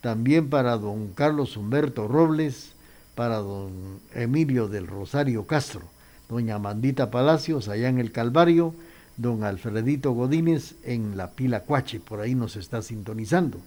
también 0.00 0.48
para 0.48 0.76
don 0.78 1.08
Carlos 1.08 1.56
Humberto 1.56 2.08
Robles, 2.08 2.72
para 3.14 3.36
don 3.36 3.72
Emilio 4.14 4.68
del 4.68 4.86
Rosario 4.86 5.46
Castro, 5.46 5.82
doña 6.28 6.58
Mandita 6.58 7.10
Palacios 7.10 7.68
allá 7.68 7.88
en 7.88 7.98
el 7.98 8.12
Calvario, 8.12 8.74
don 9.16 9.44
Alfredito 9.44 10.12
Godínez 10.12 10.76
en 10.84 11.16
la 11.16 11.32
Pila 11.32 11.64
Cuache, 11.64 12.00
por 12.00 12.20
ahí 12.20 12.34
nos 12.34 12.56
está 12.56 12.80
sintonizando. 12.80 13.58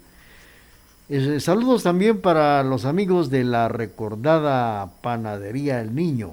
Eh, 1.10 1.42
saludos 1.42 1.84
también 1.84 2.22
para 2.22 2.64
los 2.64 2.86
amigos 2.86 3.30
de 3.30 3.44
la 3.44 3.68
recordada 3.68 4.90
Panadería 5.02 5.82
El 5.82 5.94
Niño. 5.94 6.32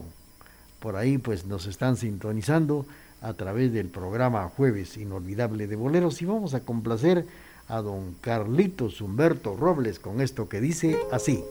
Por 0.79 0.95
ahí 0.95 1.19
pues 1.19 1.47
nos 1.47 1.67
están 1.67 1.97
sintonizando 1.97 2.87
a 3.21 3.35
través 3.35 3.73
del 3.73 3.89
programa 3.89 4.49
Jueves 4.57 4.97
Inolvidable 4.97 5.67
de 5.67 5.77
Boleros 5.77 6.23
y 6.23 6.25
vamos 6.25 6.55
a 6.55 6.61
complacer 6.61 7.27
a 7.69 7.83
don 7.83 8.15
Carlitos 8.21 9.01
Humberto 9.01 9.57
Robles 9.57 9.99
con 9.99 10.21
esto 10.21 10.49
que 10.49 10.61
dice 10.61 10.99
así. 11.13 11.45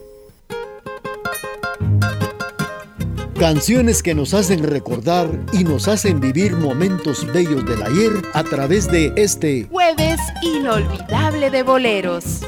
Canciones 3.40 4.02
que 4.02 4.16
nos 4.16 4.34
hacen 4.34 4.64
recordar 4.64 5.30
y 5.54 5.64
nos 5.64 5.88
hacen 5.88 6.20
vivir 6.20 6.56
momentos 6.56 7.32
bellos 7.32 7.64
del 7.68 7.84
ayer 7.84 8.12
a 8.34 8.44
través 8.44 8.92
de 8.92 9.14
este 9.16 9.68
Jueves 9.70 10.20
Inolvidable 10.42 11.52
de 11.52 11.62
Boleros. 11.62 12.42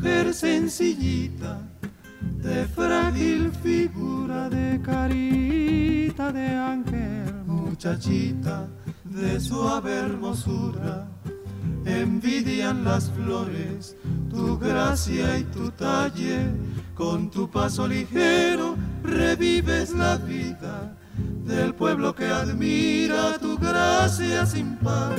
Mujer 0.00 0.32
sencillita, 0.32 1.60
de 2.20 2.64
frágil 2.68 3.52
figura, 3.62 4.48
de 4.48 4.80
carita 4.82 6.32
de 6.32 6.46
ángel, 6.48 7.44
muchachita 7.44 8.66
de 9.04 9.38
suave 9.38 9.92
hermosura. 9.94 11.06
Envidian 11.84 12.82
las 12.82 13.10
flores 13.10 13.94
tu 14.30 14.58
gracia 14.58 15.36
y 15.38 15.44
tu 15.44 15.70
talle, 15.70 16.50
con 16.94 17.30
tu 17.30 17.50
paso 17.50 17.86
ligero 17.86 18.76
revives 19.02 19.90
la 19.90 20.16
vida 20.16 20.96
del 21.44 21.74
pueblo 21.74 22.14
que 22.14 22.26
admira 22.26 23.38
tu 23.38 23.58
gracia 23.58 24.46
sin 24.46 24.76
par. 24.76 25.16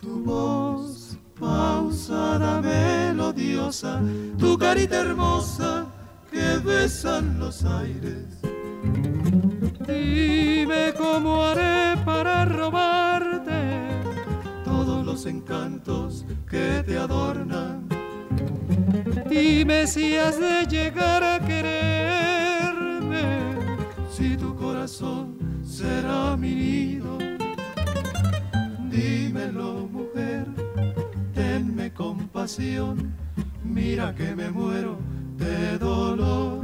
Tu 0.00 0.22
voz 0.24 0.91
pausada, 1.42 2.62
melodiosa, 2.62 4.00
tu 4.38 4.56
carita 4.56 5.00
hermosa 5.00 5.86
que 6.30 6.58
besan 6.64 7.40
los 7.40 7.64
aires. 7.64 8.26
Dime 9.86 10.94
cómo 10.96 11.42
haré 11.44 11.96
para 12.04 12.44
robarte 12.44 13.60
todos 14.64 15.04
los 15.04 15.26
encantos 15.26 16.24
que 16.48 16.84
te 16.86 16.96
adornan. 16.96 17.88
Dime 19.28 19.88
si 19.88 20.16
has 20.16 20.38
de 20.38 20.64
llegar 20.66 21.24
a 21.24 21.40
quererme, 21.40 23.24
si 24.12 24.36
tu 24.36 24.54
corazón 24.54 25.36
será 25.64 26.36
mi 26.36 26.54
nido. 26.54 27.18
Dímelo, 28.90 29.88
mujer 29.90 30.11
compasión, 31.94 33.14
mira 33.62 34.14
que 34.14 34.34
me 34.34 34.50
muero 34.50 34.98
de 35.36 35.78
dolor. 35.78 36.62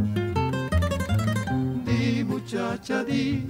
Di 1.85 2.25
muchacha, 2.25 3.05
di, 3.05 3.45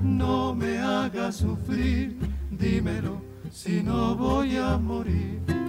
no 0.00 0.54
me 0.54 0.78
hagas 0.78 1.36
sufrir, 1.36 2.16
dímelo 2.50 3.20
si 3.50 3.82
no 3.82 4.14
voy 4.14 4.56
a 4.56 4.78
morir. 4.78 5.59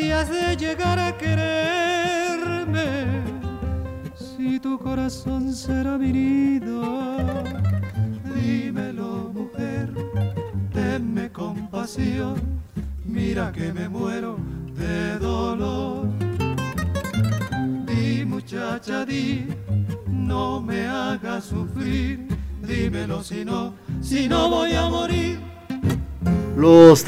Has 0.00 0.30
de 0.30 0.56
llegar 0.56 0.97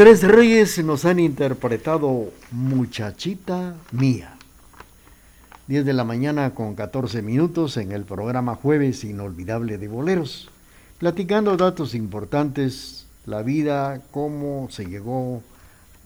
tres 0.01 0.23
reyes 0.23 0.83
nos 0.83 1.05
han 1.05 1.21
interpretado 1.21 2.33
Muchachita 2.53 3.77
Mía. 3.93 4.35
10 5.67 5.85
de 5.85 5.93
la 5.93 6.05
mañana 6.05 6.55
con 6.55 6.75
14 6.75 7.21
minutos 7.21 7.77
en 7.77 7.93
el 7.93 8.05
programa 8.05 8.55
Jueves 8.55 9.05
Inolvidable 9.05 9.77
de 9.77 9.89
Boleros, 9.89 10.49
platicando 10.97 11.55
datos 11.59 11.95
importantes, 11.95 13.09
la 13.27 13.43
vida, 13.43 14.01
cómo 14.11 14.69
se 14.71 14.87
llegó 14.87 15.43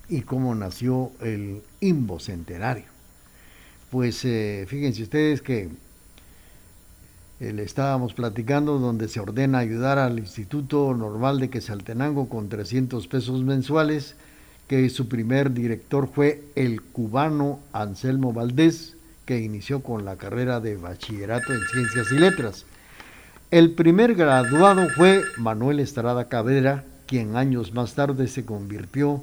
y 0.09 0.23
cómo 0.23 0.57
nació 0.57 1.13
el 1.21 1.63
Imbo 1.79 2.19
Centenario. 2.19 2.87
Pues 3.93 4.25
eh, 4.25 4.65
fíjense 4.67 5.05
ustedes 5.05 5.41
que 5.41 5.69
le 7.41 7.63
estábamos 7.63 8.15
platicando 8.15 8.79
donde 8.79 9.09
se 9.09 9.21
ordena 9.21 9.59
ayudar 9.59 9.99
al 9.99 10.19
Instituto 10.19 10.95
Normal 10.95 11.41
de 11.41 11.51
Quesaltenango 11.51 12.29
con 12.29 12.49
300 12.49 13.07
pesos 13.09 13.43
mensuales, 13.43 14.15
que 14.69 14.89
su 14.89 15.09
primer 15.09 15.53
director 15.53 16.09
fue 16.09 16.45
el 16.55 16.81
cubano 16.81 17.59
Anselmo 17.73 18.33
Valdés, 18.33 18.97
que 19.27 19.41
inició 19.41 19.81
con 19.81 20.05
la 20.05 20.17
carrera 20.17 20.61
de 20.61 20.77
bachillerato 20.77 21.53
en 21.53 21.61
ciencias 21.73 22.13
y 22.13 22.19
letras. 22.19 22.67
El 23.51 23.73
primer 23.73 24.15
graduado 24.15 24.89
fue 24.91 25.23
Manuel 25.39 25.81
Estrada 25.81 26.29
Cabrera, 26.29 26.85
quien 27.07 27.37
años 27.37 27.75
más 27.75 27.95
tarde 27.95 28.29
se 28.29 28.45
convirtió 28.45 29.23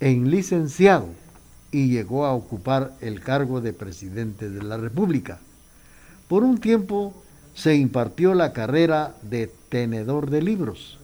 en 0.00 0.30
licenciado 0.30 1.08
y 1.70 1.88
llegó 1.88 2.26
a 2.26 2.32
ocupar 2.32 2.92
el 3.00 3.20
cargo 3.20 3.60
de 3.60 3.72
presidente 3.72 4.50
de 4.50 4.62
la 4.62 4.76
República. 4.76 5.38
Por 6.28 6.44
un 6.44 6.58
tiempo 6.58 7.21
se 7.54 7.76
impartió 7.76 8.34
la 8.34 8.52
carrera 8.52 9.14
de 9.22 9.50
tenedor 9.68 10.30
de 10.30 10.42
libros, 10.42 10.98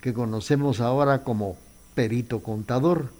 que 0.00 0.12
conocemos 0.12 0.80
ahora 0.80 1.22
como 1.24 1.56
perito 1.94 2.40
contador, 2.40 3.10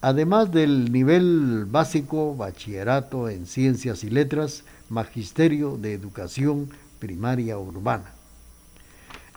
además 0.00 0.52
del 0.52 0.92
nivel 0.92 1.66
básico, 1.66 2.34
bachillerato 2.34 3.28
en 3.28 3.46
ciencias 3.46 4.04
y 4.04 4.10
letras, 4.10 4.64
magisterio 4.88 5.76
de 5.76 5.92
educación 5.92 6.70
primaria 6.98 7.58
urbana. 7.58 8.12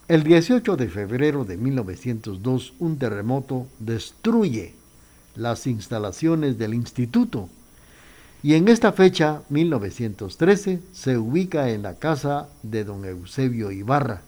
El 0.08 0.24
18 0.24 0.76
de 0.76 0.90
febrero 0.90 1.46
de 1.46 1.58
1902, 1.58 2.74
un 2.80 2.98
terremoto 2.98 3.68
destruye 3.80 4.74
las 5.36 5.66
instalaciones 5.66 6.58
del 6.58 6.74
instituto 6.74 7.50
y 8.44 8.56
en 8.56 8.68
esta 8.68 8.92
fecha, 8.92 9.42
1913, 9.48 10.82
se 10.92 11.18
ubica 11.18 11.70
en 11.70 11.82
la 11.82 11.96
casa 11.96 12.50
de 12.62 12.84
don 12.84 13.06
Eusebio 13.06 13.72
Ibarra, 13.72 14.22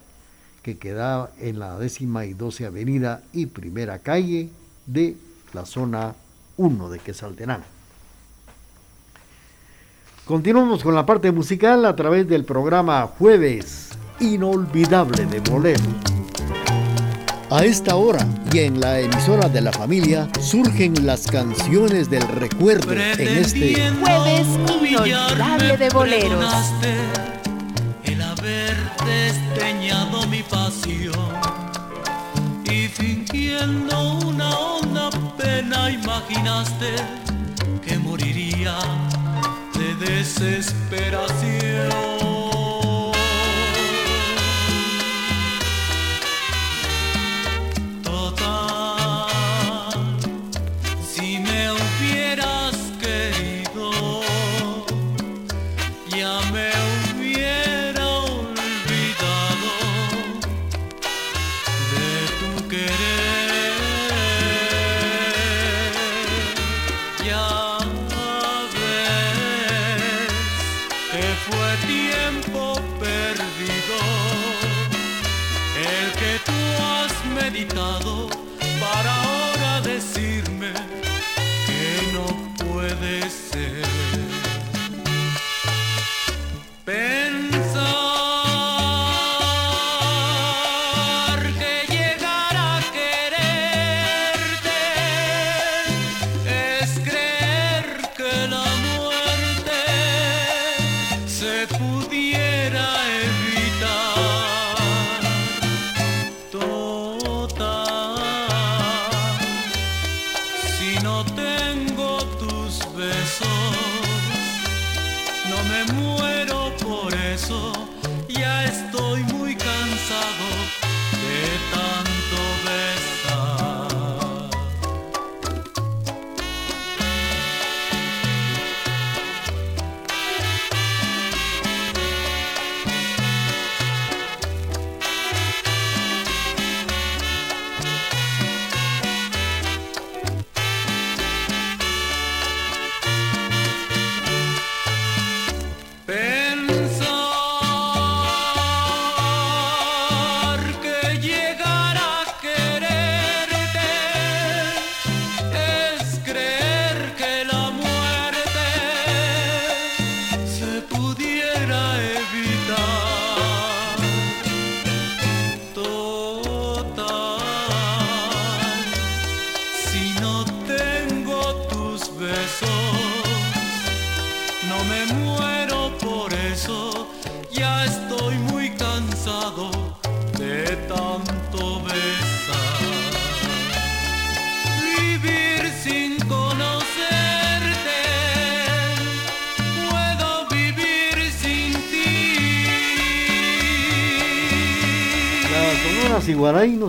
que 0.64 0.78
queda 0.78 1.32
en 1.38 1.60
la 1.60 1.78
décima 1.78 2.26
y 2.26 2.34
doce 2.34 2.66
avenida 2.66 3.24
y 3.34 3.48
primera 3.48 4.00
calle 4.00 4.50
de 4.86 5.18
la 5.54 5.66
zona 5.66 6.16
1 6.56 6.90
de 6.90 7.00
Quesaltenango. 7.00 7.66
Continuamos 10.24 10.82
con 10.82 10.96
la 10.96 11.06
parte 11.06 11.34
musical 11.34 11.86
a 11.86 11.96
través 11.96 12.26
del 12.28 12.46
programa 12.46 13.06
Jueves 13.20 13.90
Inolvidable 14.22 15.26
de 15.26 15.42
Bolero. 15.42 16.15
A 17.52 17.64
esta 17.64 17.96
hora 17.96 18.26
y 18.52 18.60
en 18.60 18.80
la 18.80 19.00
emisora 19.00 19.48
de 19.48 19.62
la 19.62 19.72
familia 19.72 20.28
surgen 20.42 21.06
las 21.06 21.28
canciones 21.28 22.10
del 22.10 22.28
recuerdo 22.28 22.94
en 22.94 23.38
este 23.38 23.92
jueves 24.02 24.48
inolvidable 24.82 25.78
de 25.78 25.90
boleros. 25.90 26.54
El 28.04 28.22
haber 28.22 28.76
desdeñado 29.06 30.26
mi 30.28 30.42
pasión 30.42 31.14
y 32.64 32.88
fingiendo 32.88 34.20
una 34.26 34.50
honda 34.58 35.12
pena 35.38 35.92
imaginaste 35.92 36.96
que 37.86 38.00
moriría 38.00 38.76
de 39.76 39.94
desesperación. 40.04 42.25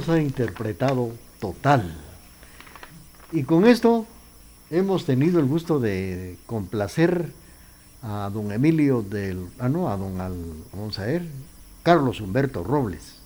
Ha 0.08 0.20
interpretado 0.20 1.10
total. 1.40 1.92
Y 3.32 3.42
con 3.42 3.66
esto 3.66 4.06
hemos 4.70 5.04
tenido 5.04 5.40
el 5.40 5.46
gusto 5.46 5.80
de 5.80 6.36
complacer 6.46 7.32
a 8.02 8.30
don 8.32 8.52
Emilio 8.52 9.02
del, 9.02 9.48
ah 9.58 9.68
no, 9.68 9.90
a 9.90 9.96
don, 9.96 10.16
vamos 10.72 10.98
a 11.00 11.06
ver, 11.06 11.26
Carlos 11.82 12.20
Humberto 12.20 12.62
Robles. 12.62 13.16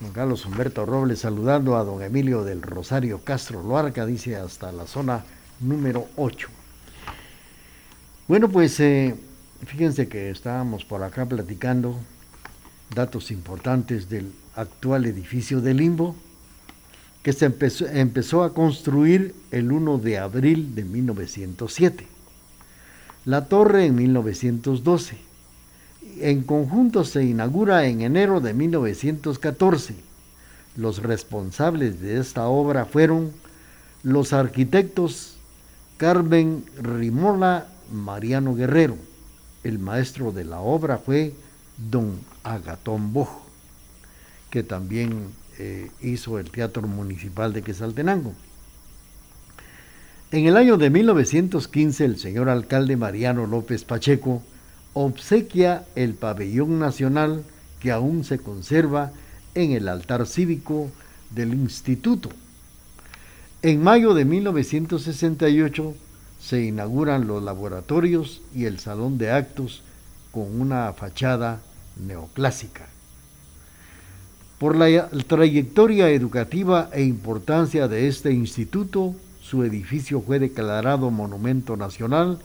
Don 0.00 0.12
Carlos 0.12 0.44
Humberto 0.44 0.84
Robles 0.84 1.20
saludando 1.20 1.76
a 1.76 1.84
don 1.84 2.02
Emilio 2.02 2.44
del 2.44 2.60
Rosario 2.60 3.20
Castro 3.24 3.62
Loarca, 3.62 4.04
dice 4.04 4.36
hasta 4.36 4.72
la 4.72 4.86
zona 4.86 5.24
número 5.60 6.06
8. 6.16 6.48
Bueno, 8.28 8.50
pues 8.50 8.78
eh, 8.80 9.14
fíjense 9.64 10.06
que 10.08 10.28
estábamos 10.30 10.84
por 10.84 11.02
acá 11.02 11.24
platicando 11.24 11.96
datos 12.94 13.30
importantes 13.30 14.10
del 14.10 14.32
actual 14.56 15.06
edificio 15.06 15.60
de 15.60 15.74
Limbo, 15.74 16.14
que 17.22 17.32
se 17.32 17.46
empezó, 17.46 17.86
empezó 17.86 18.44
a 18.44 18.52
construir 18.52 19.34
el 19.50 19.72
1 19.72 19.98
de 19.98 20.18
abril 20.18 20.74
de 20.74 20.84
1907. 20.84 22.06
La 23.24 23.46
torre 23.46 23.86
en 23.86 23.94
1912. 23.94 25.16
En 26.20 26.42
conjunto 26.42 27.04
se 27.04 27.24
inaugura 27.24 27.86
en 27.86 28.02
enero 28.02 28.40
de 28.40 28.52
1914. 28.52 29.94
Los 30.76 31.02
responsables 31.02 32.00
de 32.00 32.20
esta 32.20 32.46
obra 32.46 32.84
fueron 32.84 33.32
los 34.02 34.32
arquitectos 34.32 35.36
Carmen 35.96 36.64
Rimola 36.82 37.68
Mariano 37.92 38.54
Guerrero. 38.54 38.96
El 39.62 39.78
maestro 39.78 40.32
de 40.32 40.44
la 40.44 40.60
obra 40.60 40.98
fue 40.98 41.32
don 41.90 42.18
Agatón 42.42 43.12
Bojo, 43.12 43.43
que 44.54 44.62
también 44.62 45.32
eh, 45.58 45.90
hizo 46.00 46.38
el 46.38 46.48
Teatro 46.48 46.86
Municipal 46.86 47.52
de 47.52 47.62
Quesaltenango. 47.62 48.34
En 50.30 50.46
el 50.46 50.56
año 50.56 50.76
de 50.76 50.90
1915, 50.90 52.04
el 52.04 52.18
señor 52.20 52.48
alcalde 52.48 52.96
Mariano 52.96 53.48
López 53.48 53.82
Pacheco 53.82 54.44
obsequia 54.92 55.84
el 55.96 56.14
pabellón 56.14 56.78
nacional 56.78 57.42
que 57.80 57.90
aún 57.90 58.22
se 58.22 58.38
conserva 58.38 59.10
en 59.56 59.72
el 59.72 59.88
altar 59.88 60.24
cívico 60.28 60.88
del 61.30 61.52
instituto. 61.52 62.28
En 63.60 63.82
mayo 63.82 64.14
de 64.14 64.24
1968 64.24 65.96
se 66.40 66.62
inauguran 66.62 67.26
los 67.26 67.42
laboratorios 67.42 68.40
y 68.54 68.66
el 68.66 68.78
salón 68.78 69.18
de 69.18 69.32
actos 69.32 69.82
con 70.30 70.60
una 70.60 70.92
fachada 70.92 71.60
neoclásica. 71.96 72.93
Por 74.58 74.76
la 74.76 75.08
trayectoria 75.26 76.10
educativa 76.10 76.90
e 76.92 77.02
importancia 77.02 77.88
de 77.88 78.06
este 78.06 78.30
instituto, 78.32 79.16
su 79.42 79.64
edificio 79.64 80.20
fue 80.20 80.38
declarado 80.38 81.10
Monumento 81.10 81.76
Nacional 81.76 82.38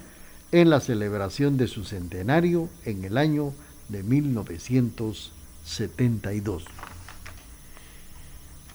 en 0.52 0.72
la 0.72 0.80
celebración 0.80 1.58
de 1.58 1.68
su 1.68 1.84
centenario 1.84 2.68
en 2.84 3.04
el 3.04 3.16
año 3.18 3.54
de 3.90 4.02
1972. 4.02 6.66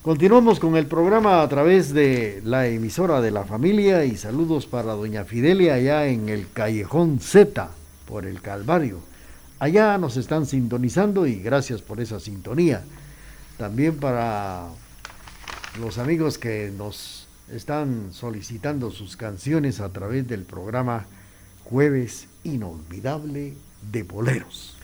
Continuamos 0.02 0.60
con 0.60 0.76
el 0.76 0.86
programa 0.86 1.42
a 1.42 1.48
través 1.48 1.92
de 1.92 2.40
la 2.44 2.68
emisora 2.68 3.20
de 3.20 3.32
la 3.32 3.42
familia 3.44 4.04
y 4.04 4.16
saludos 4.16 4.66
para 4.66 4.92
doña 4.92 5.24
Fidelia 5.24 5.74
allá 5.74 6.06
en 6.06 6.28
el 6.28 6.48
Callejón 6.52 7.18
Z 7.18 7.68
por 8.06 8.26
el 8.26 8.40
Calvario. 8.40 9.00
Allá 9.58 9.98
nos 9.98 10.16
están 10.16 10.46
sintonizando 10.46 11.26
y 11.26 11.40
gracias 11.40 11.82
por 11.82 12.00
esa 12.00 12.20
sintonía. 12.20 12.84
También 13.56 13.96
para 13.96 14.68
los 15.80 15.98
amigos 15.98 16.38
que 16.38 16.72
nos 16.76 17.26
están 17.52 18.12
solicitando 18.12 18.90
sus 18.90 19.16
canciones 19.16 19.80
a 19.80 19.90
través 19.90 20.26
del 20.26 20.42
programa 20.42 21.06
Jueves 21.64 22.28
Inolvidable 22.42 23.54
de 23.92 24.02
Boleros. 24.02 24.76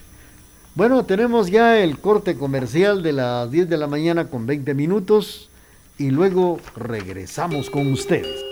Bueno, 0.73 1.05
tenemos 1.05 1.49
ya 1.49 1.79
el 1.79 1.99
corte 1.99 2.35
comercial 2.35 3.03
de 3.03 3.11
las 3.11 3.51
10 3.51 3.69
de 3.69 3.77
la 3.77 3.87
mañana 3.87 4.29
con 4.29 4.45
20 4.45 4.73
minutos 4.73 5.49
y 5.97 6.11
luego 6.11 6.59
regresamos 6.75 7.69
con 7.69 7.91
ustedes. 7.91 8.50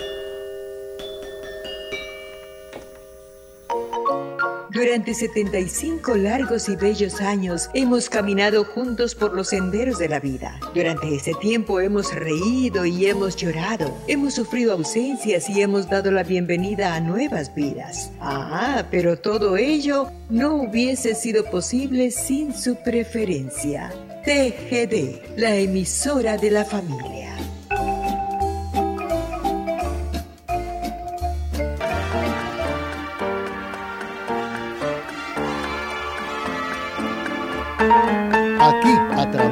Durante 4.71 5.15
75 5.15 6.15
largos 6.15 6.69
y 6.69 6.75
bellos 6.75 7.21
años 7.21 7.71
hemos 7.73 8.07
caminado 8.07 8.63
juntos 8.63 9.15
por 9.15 9.33
los 9.33 9.49
senderos 9.49 9.97
de 9.97 10.07
la 10.07 10.19
vida. 10.19 10.59
Durante 10.75 11.15
ese 11.15 11.33
tiempo 11.41 11.79
hemos 11.79 12.13
reído 12.13 12.85
y 12.85 13.07
hemos 13.07 13.35
llorado. 13.35 13.97
Hemos 14.07 14.35
sufrido 14.35 14.73
ausencias 14.73 15.49
y 15.49 15.61
hemos 15.61 15.89
dado 15.89 16.11
la 16.11 16.21
bienvenida 16.21 16.93
a 16.93 16.99
nuevas 16.99 17.53
vidas. 17.55 18.11
Ah, 18.19 18.85
pero 18.91 19.17
todo 19.17 19.57
ello 19.57 20.11
no 20.29 20.53
hubiese 20.55 21.15
sido 21.15 21.45
posible 21.45 22.11
sin 22.11 22.53
su 22.53 22.75
preferencia. 22.83 23.91
TGD, 24.23 25.37
la 25.37 25.55
emisora 25.55 26.37
de 26.37 26.51
la 26.51 26.63
familia. 26.63 27.28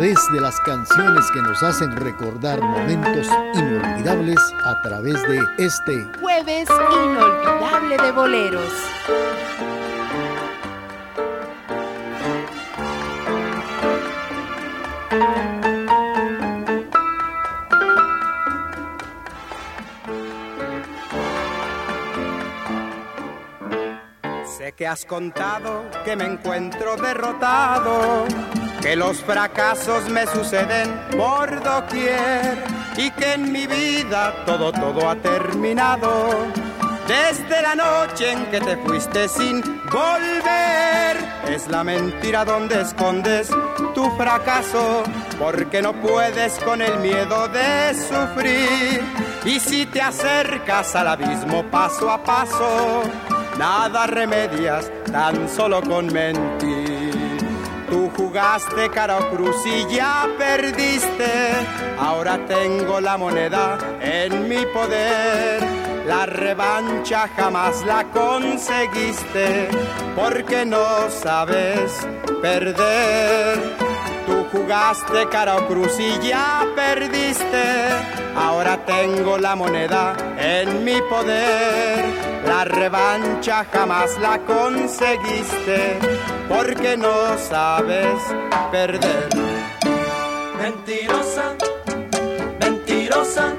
Través 0.07 0.31
de 0.31 0.39
las 0.39 0.59
canciones 0.61 1.29
que 1.31 1.41
nos 1.41 1.61
hacen 1.63 1.93
recordar 1.97 2.61
momentos 2.61 3.27
inolvidables, 3.53 4.39
a 4.63 4.81
través 4.81 5.21
de 5.23 5.41
este 5.57 6.05
jueves 6.21 6.69
inolvidable 6.69 7.97
de 7.97 8.11
boleros. 8.13 8.73
Sé 24.57 24.71
que 24.71 24.87
has 24.87 25.03
contado 25.03 25.83
que 26.05 26.15
me 26.15 26.25
encuentro 26.25 26.95
derrotado, 26.95 28.25
que 28.87 28.95
los 28.95 29.17
fracasos 29.17 30.07
me 30.09 30.25
suceden 30.27 30.97
por 31.17 31.61
doquier 31.61 32.57
y 32.95 33.11
que 33.11 33.33
en 33.33 33.51
mi 33.51 33.67
vida 33.67 34.33
todo, 34.45 34.71
todo 34.71 35.09
ha 35.09 35.15
terminado. 35.17 36.29
Desde 37.05 37.61
la 37.63 37.75
noche 37.75 38.31
en 38.31 38.45
que 38.45 38.61
te 38.61 38.77
fuiste 38.77 39.27
sin 39.27 39.61
volver, 39.91 41.17
es 41.49 41.67
la 41.67 41.83
mentira 41.83 42.45
donde 42.45 42.79
escondes 42.79 43.49
tu 43.93 44.09
fracaso, 44.11 45.03
porque 45.37 45.81
no 45.81 45.91
puedes 45.91 46.53
con 46.59 46.81
el 46.81 46.97
miedo 46.99 47.49
de 47.49 47.93
sufrir. 47.93 49.03
Y 49.43 49.59
si 49.59 49.85
te 49.85 50.01
acercas 50.01 50.95
al 50.95 51.09
abismo 51.09 51.61
paso 51.63 52.09
a 52.09 52.23
paso, 52.23 53.03
nada 53.59 54.07
remedias 54.07 54.89
tan 55.11 55.49
solo 55.49 55.81
con 55.81 56.07
mentir. 56.07 56.76
Tú 57.89 58.11
jugaste 58.17 58.89
cara 58.89 59.17
o 59.17 59.29
cruz 59.29 59.55
y 59.65 59.95
ya 59.95 60.27
perdiste. 60.37 61.51
Ahora 61.99 62.37
tengo 62.45 62.99
la 62.99 63.17
moneda 63.17 63.77
en 64.01 64.47
mi 64.49 64.65
poder. 64.67 65.63
La 66.05 66.25
revancha 66.25 67.27
jamás 67.35 67.85
la 67.85 68.03
conseguiste 68.11 69.69
porque 70.15 70.65
no 70.65 71.09
sabes 71.09 72.07
perder. 72.41 73.86
Jugaste 74.51 75.27
cara 75.29 75.57
o 75.57 75.67
cruz 75.67 75.99
y 75.99 76.27
ya 76.27 76.65
perdiste. 76.75 77.89
Ahora 78.35 78.77
tengo 78.85 79.37
la 79.37 79.55
moneda 79.55 80.15
en 80.39 80.83
mi 80.85 81.01
poder. 81.09 82.05
La 82.45 82.63
revancha 82.63 83.65
jamás 83.71 84.17
la 84.19 84.39
conseguiste 84.39 85.99
porque 86.47 86.95
no 86.95 87.37
sabes 87.37 88.21
perder. 88.71 89.27
Mentirosa, 90.61 91.55
mentirosa, 92.61 93.53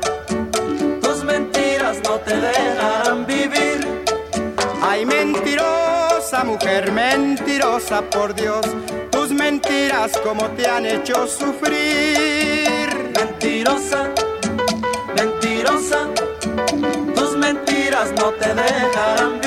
tus 1.02 1.24
mentiras 1.24 1.98
no 2.04 2.18
te 2.20 2.34
dejarán 2.34 3.26
vivir. 3.26 4.04
Ay, 4.82 5.04
mentirosa, 5.04 6.44
mujer 6.44 6.92
mentirosa, 6.92 8.02
por 8.02 8.34
Dios, 8.34 8.64
mentiras 9.50 10.12
como 10.18 10.44
te 10.50 10.66
han 10.66 10.84
hecho 10.84 11.26
sufrir. 11.26 12.88
Mentirosa, 13.16 14.10
mentirosa, 15.16 16.00
tus 17.14 17.36
mentiras 17.36 18.12
no 18.12 18.30
te 18.32 18.48
dejarán 18.54 19.37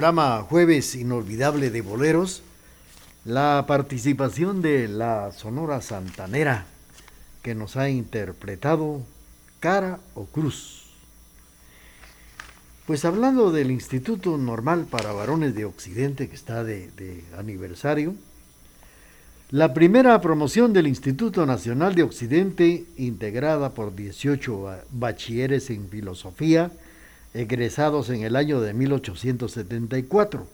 programa 0.00 0.40
Jueves 0.48 0.94
Inolvidable 0.94 1.68
de 1.68 1.82
Boleros 1.82 2.42
la 3.26 3.66
participación 3.68 4.62
de 4.62 4.88
la 4.88 5.30
Sonora 5.30 5.82
Santanera 5.82 6.64
que 7.42 7.54
nos 7.54 7.76
ha 7.76 7.90
interpretado 7.90 9.02
Cara 9.60 10.00
o 10.14 10.24
Cruz. 10.24 10.86
Pues 12.86 13.04
hablando 13.04 13.52
del 13.52 13.70
Instituto 13.70 14.38
Normal 14.38 14.86
para 14.90 15.12
Varones 15.12 15.54
de 15.54 15.66
Occidente 15.66 16.30
que 16.30 16.34
está 16.34 16.64
de, 16.64 16.90
de 16.92 17.22
aniversario, 17.36 18.14
la 19.50 19.74
primera 19.74 20.18
promoción 20.22 20.72
del 20.72 20.86
Instituto 20.86 21.44
Nacional 21.44 21.94
de 21.94 22.04
Occidente, 22.04 22.86
integrada 22.96 23.74
por 23.74 23.94
18 23.94 24.66
bachilleres 24.92 25.68
en 25.68 25.90
filosofía, 25.90 26.70
egresados 27.34 28.10
en 28.10 28.22
el 28.22 28.36
año 28.36 28.60
de 28.60 28.74
1874. 28.74 30.46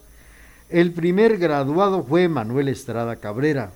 El 0.69 0.93
primer 0.93 1.39
graduado 1.39 2.03
fue 2.03 2.29
Manuel 2.29 2.69
Estrada 2.69 3.17
Cabrera. 3.17 3.73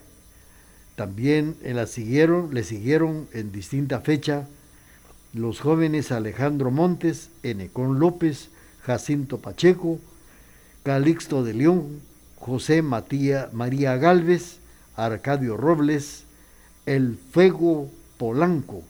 También 0.96 1.56
siguieron, 1.86 2.52
le 2.52 2.64
siguieron 2.64 3.28
en 3.32 3.52
distinta 3.52 4.00
fecha 4.00 4.46
los 5.32 5.60
jóvenes 5.60 6.10
Alejandro 6.10 6.70
Montes, 6.70 7.30
Enecón 7.42 8.00
López, 8.00 8.50
Jacinto 8.82 9.38
Pacheco, 9.38 10.00
Calixto 10.82 11.44
de 11.44 11.54
León, 11.54 12.00
José 12.36 12.82
Matía, 12.82 13.48
María 13.52 13.96
Galvez, 13.96 14.58
Arcadio 14.96 15.56
Robles, 15.56 16.24
El 16.86 17.16
Fuego 17.32 17.88
Polanco, 18.18 18.82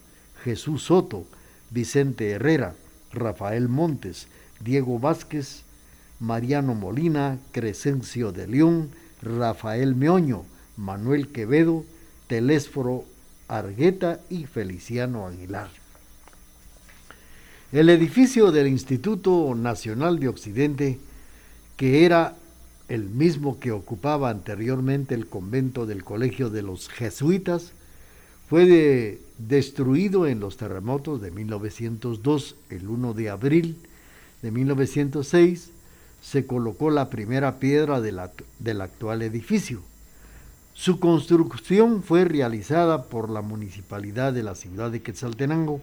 Jesús 0.43 0.85
Soto, 0.85 1.27
Vicente 1.71 2.31
Herrera, 2.31 2.75
Rafael 3.13 3.69
Montes, 3.69 4.27
Diego 4.61 4.99
Vázquez, 4.99 5.63
Mariano 6.21 6.75
Molina, 6.75 7.39
Crescencio 7.53 8.33
de 8.33 8.47
León, 8.47 8.91
Rafael 9.23 9.95
Meoño, 9.95 10.45
Manuel 10.77 11.29
Quevedo, 11.29 11.85
Telésforo 12.27 13.05
Argueta 13.49 14.21
y 14.29 14.45
Feliciano 14.45 15.27
Aguilar. 15.27 15.69
El 17.73 17.89
edificio 17.89 18.51
del 18.51 18.69
Instituto 18.69 19.55
Nacional 19.55 20.19
de 20.19 20.29
Occidente, 20.29 20.99
que 21.77 22.05
era 22.05 22.37
el 22.89 23.05
mismo 23.05 23.61
que 23.61 23.71
ocupaba 23.71 24.31
anteriormente 24.31 25.15
el 25.15 25.27
convento 25.27 25.87
del 25.87 26.03
Colegio 26.03 26.51
de 26.51 26.63
los 26.63 26.89
Jesuitas, 26.89 27.73
fue 28.51 29.21
destruido 29.39 30.27
en 30.27 30.41
los 30.41 30.57
terremotos 30.57 31.21
de 31.21 31.31
1902, 31.31 32.57
el 32.71 32.89
1 32.89 33.15
de 33.15 33.31
abril 33.31 33.77
de 34.43 34.51
1906, 34.51 35.71
se 36.21 36.47
colocó 36.49 36.91
la 36.91 37.11
primera 37.11 37.61
piedra 37.61 38.01
del 38.01 38.81
actual 38.81 39.23
edificio. 39.23 39.83
Su 40.75 40.99
construcción 40.99 42.03
fue 42.03 42.25
realizada 42.25 43.05
por 43.05 43.31
la 43.31 43.41
municipalidad 43.41 44.33
de 44.33 44.43
la 44.43 44.57
ciudad 44.57 44.91
de 44.91 45.01
Quetzaltenango 45.01 45.81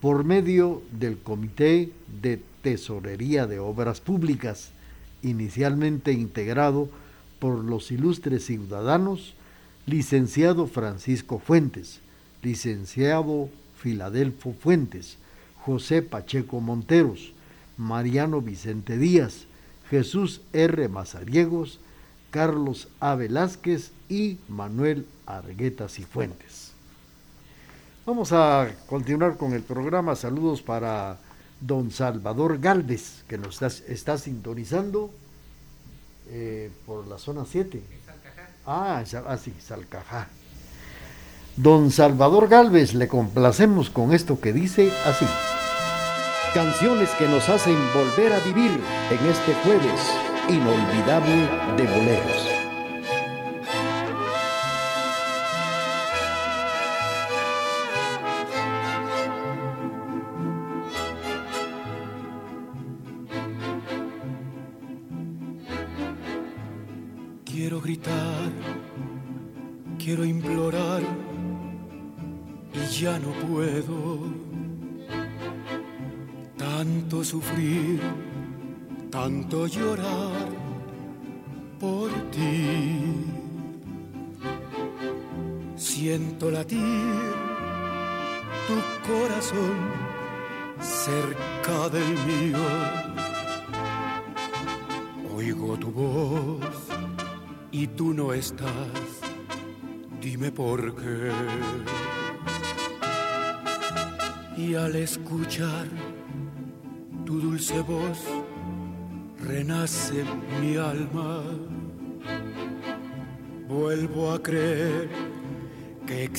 por 0.00 0.24
medio 0.24 0.82
del 0.90 1.18
Comité 1.18 1.92
de 2.20 2.42
Tesorería 2.62 3.46
de 3.46 3.60
Obras 3.60 4.00
Públicas, 4.00 4.70
inicialmente 5.22 6.10
integrado 6.10 6.88
por 7.38 7.62
los 7.62 7.92
ilustres 7.92 8.44
ciudadanos, 8.44 9.34
licenciado 9.86 10.66
Francisco 10.66 11.38
Fuentes, 11.38 12.00
licenciado 12.42 13.48
Filadelfo 13.76 14.52
Fuentes, 14.52 15.18
José 15.64 16.02
Pacheco 16.02 16.60
Monteros, 16.60 17.32
Mariano 17.76 18.40
Vicente 18.40 18.98
Díaz, 18.98 19.46
Jesús 19.90 20.40
R. 20.52 20.88
Mazariegos, 20.88 21.80
Carlos 22.30 22.88
A. 23.00 23.14
Velázquez 23.14 23.92
y 24.08 24.38
Manuel 24.48 25.06
Arguetas 25.26 25.98
y 25.98 26.04
Fuentes. 26.04 26.72
Vamos 28.04 28.32
a 28.32 28.70
continuar 28.86 29.36
con 29.36 29.52
el 29.52 29.62
programa. 29.62 30.16
Saludos 30.16 30.62
para 30.62 31.18
don 31.60 31.90
Salvador 31.90 32.58
Galvez, 32.58 33.24
que 33.28 33.38
nos 33.38 33.60
está, 33.62 34.18
sintonizando 34.18 35.10
eh, 36.30 36.70
por 36.86 37.06
la 37.06 37.18
zona 37.18 37.44
7. 37.44 37.82
Ah, 38.66 39.04
ah, 39.26 39.36
sí, 39.36 39.54
Salcajá. 39.60 40.28
Don 41.58 41.90
Salvador 41.90 42.46
Galvez, 42.46 42.94
le 42.94 43.08
complacemos 43.08 43.90
con 43.90 44.14
esto 44.14 44.40
que 44.40 44.52
dice 44.52 44.92
así. 45.04 45.26
Canciones 46.54 47.10
que 47.18 47.26
nos 47.26 47.48
hacen 47.48 47.76
volver 47.92 48.32
a 48.32 48.38
vivir 48.38 48.70
en 49.10 49.26
este 49.26 49.54
jueves 49.64 50.00
inolvidable 50.48 51.48
de 51.76 51.82
boleros. 51.82 52.47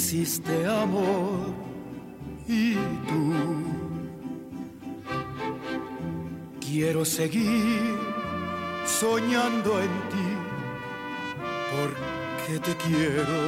Existe 0.10 0.66
amor 0.66 1.54
y 2.48 2.74
tú. 3.08 3.32
Quiero 6.60 7.06
seguir 7.06 7.96
soñando 8.88 9.80
en 9.80 9.94
ti 10.12 10.30
porque 11.76 12.60
te 12.60 12.76
quiero. 12.76 13.40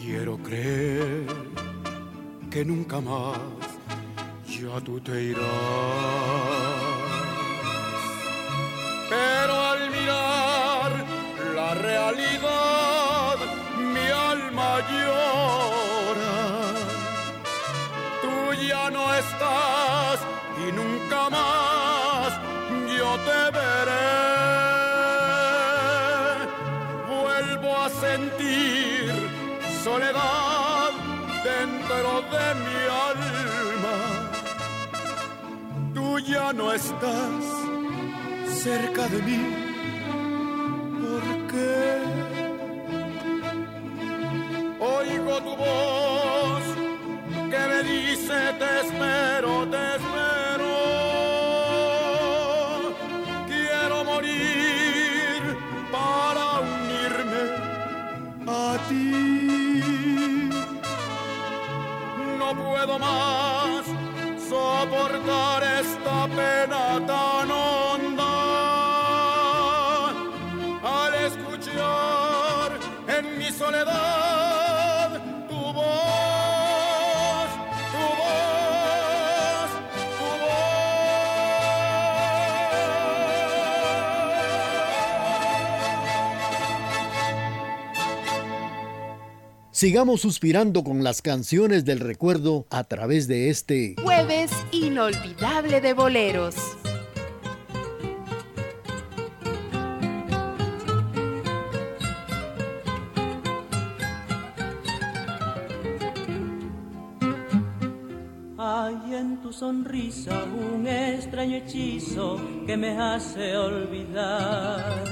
Quiero 0.00 0.38
creer 0.38 1.26
que 2.52 2.64
nunca 2.64 3.00
más 3.00 3.36
ya 4.46 4.80
tú 4.80 5.00
te 5.00 5.24
irás. 5.24 5.42
Pero 9.10 9.54
al 9.70 9.90
mirar 9.90 11.04
la 11.56 11.74
realidad, 11.74 12.83
no 36.56 36.72
estás 36.72 37.44
cerca 38.62 39.08
de 39.08 39.22
mí. 39.22 39.63
Sigamos 89.84 90.22
suspirando 90.22 90.82
con 90.82 91.04
las 91.04 91.20
canciones 91.20 91.84
del 91.84 92.00
recuerdo 92.00 92.66
a 92.70 92.84
través 92.84 93.28
de 93.28 93.50
este 93.50 93.96
Jueves 94.02 94.50
inolvidable 94.72 95.82
de 95.82 95.92
boleros. 95.92 96.54
Hay 108.56 109.14
en 109.14 109.42
tu 109.42 109.52
sonrisa 109.52 110.44
un 110.44 110.86
extraño 110.86 111.56
hechizo 111.58 112.40
que 112.66 112.74
me 112.78 112.98
hace 112.98 113.54
olvidar 113.54 115.04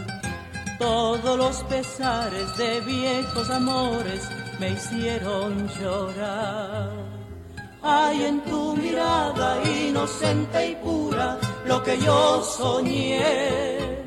todos 0.79 1.37
los 1.37 1.63
pesares 1.65 2.57
de 2.57 2.81
viejos 2.81 3.51
amores 3.51 4.27
me 4.63 4.71
hicieron 4.71 5.69
llorar. 5.81 6.91
Hay 7.83 8.23
en 8.27 8.41
tu 8.43 8.77
mirada 8.77 9.61
inocente 9.65 10.71
y 10.71 10.75
pura 10.77 11.37
lo 11.67 11.83
que 11.83 11.99
yo 11.99 12.45
soñé. 12.45 14.05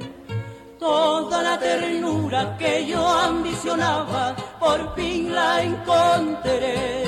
Toda 0.79 1.43
la 1.43 1.59
ternura 1.59 2.55
que 2.57 2.85
yo 2.85 3.05
ambicionaba, 3.05 4.33
por 4.57 4.95
fin 4.95 5.35
la 5.35 5.61
encontré. 5.61 7.03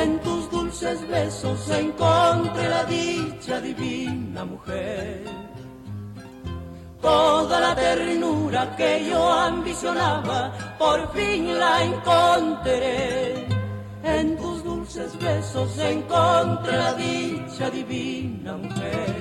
En 0.00 0.18
tus 0.20 0.50
dulces 0.50 1.06
besos 1.06 1.60
encontré 1.70 2.68
la 2.68 2.84
dicha 2.84 3.60
divina 3.60 4.44
mujer. 4.44 5.47
Toda 7.00 7.60
la 7.60 7.74
ternura 7.74 8.74
que 8.76 9.08
yo 9.08 9.32
ambicionaba, 9.32 10.52
por 10.78 11.12
fin 11.12 11.58
la 11.58 11.84
encontré. 11.84 13.46
En 14.02 14.36
tus 14.36 14.64
dulces 14.64 15.18
besos 15.18 15.78
encontré 15.78 16.76
la 16.76 16.94
dicha 16.94 17.70
divina 17.70 18.56
mujer. 18.56 19.17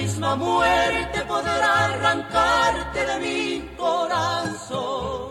Misma 0.00 0.34
muerte 0.34 1.20
podrá 1.28 1.84
arrancarte 1.86 3.00
de 3.06 3.16
mi 3.24 3.68
corazón. 3.76 5.30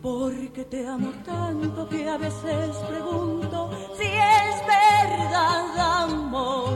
Porque 0.00 0.64
te 0.64 0.86
amo 0.86 1.10
tanto 1.24 1.88
que 1.88 2.08
a 2.08 2.16
veces 2.16 2.76
pregunto 2.88 3.70
si 3.98 4.04
es 4.04 4.54
verdad 4.66 6.02
amor. 6.04 6.70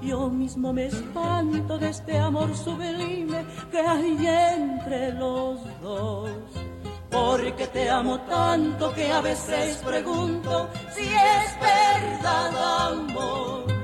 Yo 0.00 0.30
mismo 0.30 0.72
me 0.72 0.86
espanto 0.86 1.76
de 1.78 1.88
este 1.90 2.18
amor 2.18 2.56
sublime 2.56 3.44
que 3.70 3.80
hay 3.80 4.26
entre 4.26 5.12
los 5.12 5.58
dos. 5.82 6.30
Porque 7.10 7.66
te 7.66 7.90
amo 7.90 8.20
tanto 8.20 8.94
que 8.94 9.10
a 9.10 9.20
veces 9.20 9.78
pregunto 9.78 10.68
si 10.94 11.02
es 11.02 11.48
verdad 11.60 12.90
amor. 12.92 13.77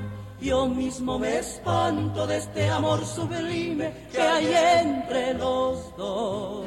Yo 0.45 0.69
mismo 0.69 1.19
me 1.19 1.39
espanto 1.39 2.27
de 2.27 2.37
este 2.37 2.69
amor 2.69 3.03
sublime 3.07 3.95
que 4.13 4.21
hay 4.21 4.47
entre 4.83 5.33
los 5.33 5.97
dos. 5.97 6.67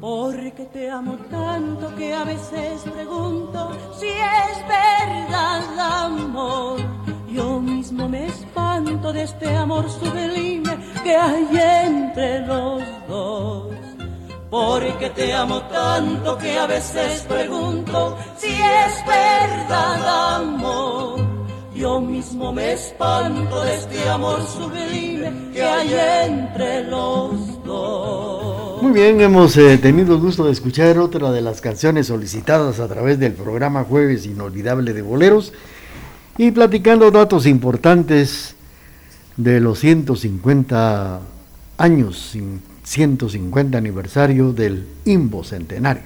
Porque 0.00 0.66
te 0.66 0.88
amo 0.88 1.18
tanto 1.28 1.96
que 1.96 2.14
a 2.14 2.22
veces 2.22 2.82
pregunto 2.94 3.72
de 9.12 9.24
este 9.24 9.54
amor 9.56 9.84
sublime 9.90 10.76
que 11.04 11.14
hay 11.14 11.46
entre 11.86 12.46
los 12.46 12.82
dos. 13.08 13.68
Porque 14.50 15.10
te 15.10 15.32
amo 15.32 15.62
tanto 15.62 16.38
que 16.38 16.58
a 16.58 16.66
veces 16.66 17.22
pregunto 17.28 18.16
si 18.36 18.48
es 18.48 19.06
verdad 19.06 20.36
amor. 20.36 21.20
Yo 21.74 22.00
mismo 22.00 22.52
me 22.52 22.72
espanto 22.72 23.62
de 23.64 23.74
este 23.74 24.08
amor 24.08 24.40
sublime 24.46 25.50
que 25.52 25.62
hay 25.62 25.94
entre 26.28 26.84
los 26.84 27.64
dos. 27.64 28.82
Muy 28.82 28.92
bien, 28.92 29.20
hemos 29.20 29.56
eh, 29.56 29.78
tenido 29.78 30.14
el 30.14 30.20
gusto 30.20 30.44
de 30.44 30.52
escuchar 30.52 30.98
otra 30.98 31.30
de 31.30 31.40
las 31.40 31.60
canciones 31.60 32.06
solicitadas 32.08 32.80
a 32.80 32.88
través 32.88 33.18
del 33.18 33.32
programa 33.32 33.84
Jueves 33.84 34.26
Inolvidable 34.26 34.92
de 34.92 35.02
Boleros 35.02 35.52
y 36.38 36.50
platicando 36.50 37.10
datos 37.10 37.46
importantes 37.46 38.56
de 39.36 39.60
los 39.60 39.78
150 39.80 41.20
años, 41.78 42.36
150 42.84 43.78
aniversario 43.78 44.52
del 44.52 44.86
IMBO 45.04 45.44
Centenario. 45.44 46.04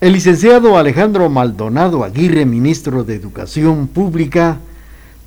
El 0.00 0.14
licenciado 0.14 0.76
Alejandro 0.76 1.30
Maldonado 1.30 2.02
Aguirre, 2.02 2.44
ministro 2.44 3.04
de 3.04 3.14
Educación 3.14 3.86
Pública, 3.86 4.58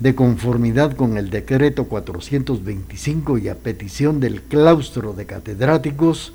de 0.00 0.14
conformidad 0.14 0.94
con 0.94 1.16
el 1.16 1.30
decreto 1.30 1.84
425 1.84 3.38
y 3.38 3.48
a 3.48 3.54
petición 3.54 4.20
del 4.20 4.42
claustro 4.42 5.14
de 5.14 5.24
catedráticos 5.24 6.34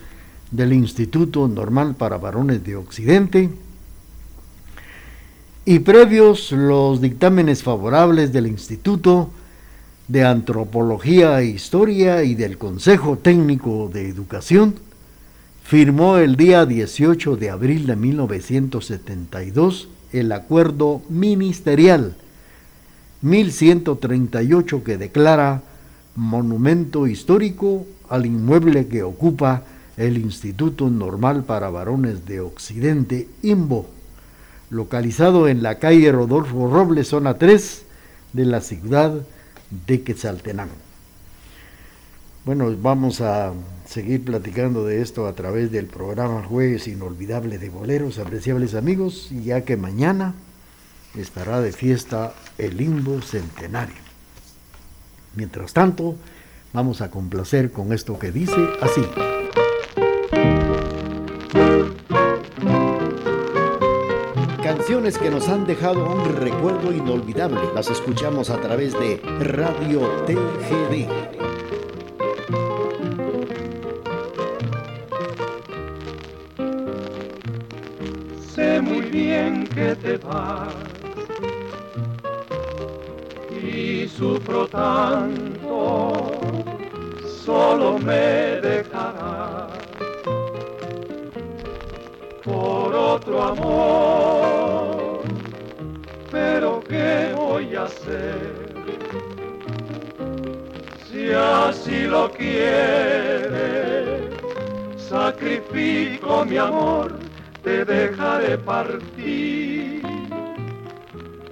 del 0.49 0.73
Instituto 0.73 1.47
Normal 1.47 1.93
para 1.93 2.17
Varones 2.17 2.63
de 2.63 2.75
Occidente, 2.75 3.51
y 5.63 5.79
previos 5.79 6.51
los 6.51 6.99
dictámenes 6.99 7.61
favorables 7.61 8.33
del 8.33 8.47
Instituto 8.47 9.29
de 10.11 10.25
Antropología 10.25 11.39
e 11.39 11.45
Historia 11.45 12.23
y 12.23 12.35
del 12.35 12.57
Consejo 12.57 13.17
Técnico 13.17 13.89
de 13.93 14.09
Educación, 14.09 14.75
firmó 15.63 16.17
el 16.17 16.35
día 16.35 16.65
18 16.65 17.37
de 17.37 17.49
abril 17.49 17.87
de 17.87 17.95
1972 17.95 19.87
el 20.11 20.33
acuerdo 20.33 21.01
ministerial 21.07 22.17
1138 23.21 24.83
que 24.83 24.97
declara 24.97 25.61
monumento 26.15 27.07
histórico 27.07 27.85
al 28.09 28.25
inmueble 28.25 28.87
que 28.87 29.03
ocupa 29.03 29.63
el 29.95 30.17
Instituto 30.17 30.89
Normal 30.89 31.45
para 31.45 31.69
Varones 31.69 32.25
de 32.25 32.41
Occidente, 32.41 33.29
IMBO, 33.43 33.85
localizado 34.71 35.47
en 35.47 35.63
la 35.63 35.75
calle 35.79 36.11
Rodolfo 36.11 36.69
Robles, 36.69 37.07
zona 37.07 37.35
3 37.35 37.85
de 38.33 38.45
la 38.45 38.59
ciudad 38.59 39.13
de 39.13 39.40
Quetzaltenango. 40.03 40.75
Bueno, 42.45 42.75
vamos 42.81 43.21
a 43.21 43.53
seguir 43.85 44.25
platicando 44.25 44.85
de 44.85 45.01
esto 45.01 45.27
a 45.27 45.33
través 45.33 45.71
del 45.71 45.85
programa 45.85 46.43
Jueves 46.43 46.87
Inolvidable 46.87 47.57
de 47.57 47.69
Boleros, 47.69 48.17
apreciables 48.17 48.73
amigos, 48.73 49.29
ya 49.29 49.61
que 49.61 49.77
mañana 49.77 50.33
estará 51.15 51.61
de 51.61 51.71
fiesta 51.71 52.33
el 52.57 52.77
limbo 52.77 53.21
centenario. 53.21 54.01
Mientras 55.35 55.73
tanto, 55.73 56.17
Vamos 56.73 57.01
a 57.01 57.11
complacer 57.11 57.71
con 57.71 57.91
esto 57.91 58.17
que 58.17 58.31
dice 58.31 58.55
así. 58.81 59.01
Canciones 64.77 65.17
que 65.17 65.29
nos 65.29 65.49
han 65.49 65.65
dejado 65.65 66.09
un 66.09 66.23
recuerdo 66.37 66.93
inolvidable. 66.93 67.59
Las 67.75 67.89
escuchamos 67.89 68.49
a 68.49 68.55
través 68.61 68.93
de 68.93 69.17
Radio 69.41 69.99
TGD. 70.25 71.09
Sé 78.55 78.79
muy 78.79 79.01
bien 79.01 79.67
que 79.67 79.93
te 79.97 80.15
vas 80.15 80.73
y 83.61 84.07
sufro 84.07 84.67
tanto, 84.69 86.13
solo 87.43 87.99
me 87.99 88.61
dejarás 88.61 89.67
por 92.45 92.95
otro 92.95 93.43
amor. 93.43 94.60
Lo 102.11 102.29
quiere, 102.29 103.57
sacrifico 104.97 106.43
mi 106.45 106.57
amor, 106.57 107.17
te 107.63 107.85
dejaré 107.85 108.57
partir 108.57 110.01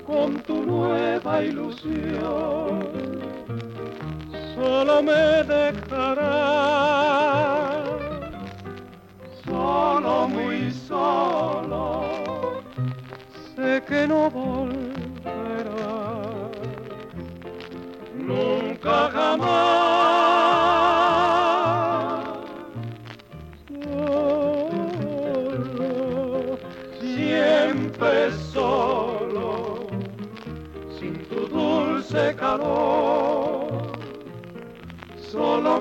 con 0.06 0.36
tu 0.42 0.66
nueva 0.66 1.42
ilusión. 1.44 2.90
Solo 4.54 5.02
me 5.02 5.44
dejarás, 5.56 6.99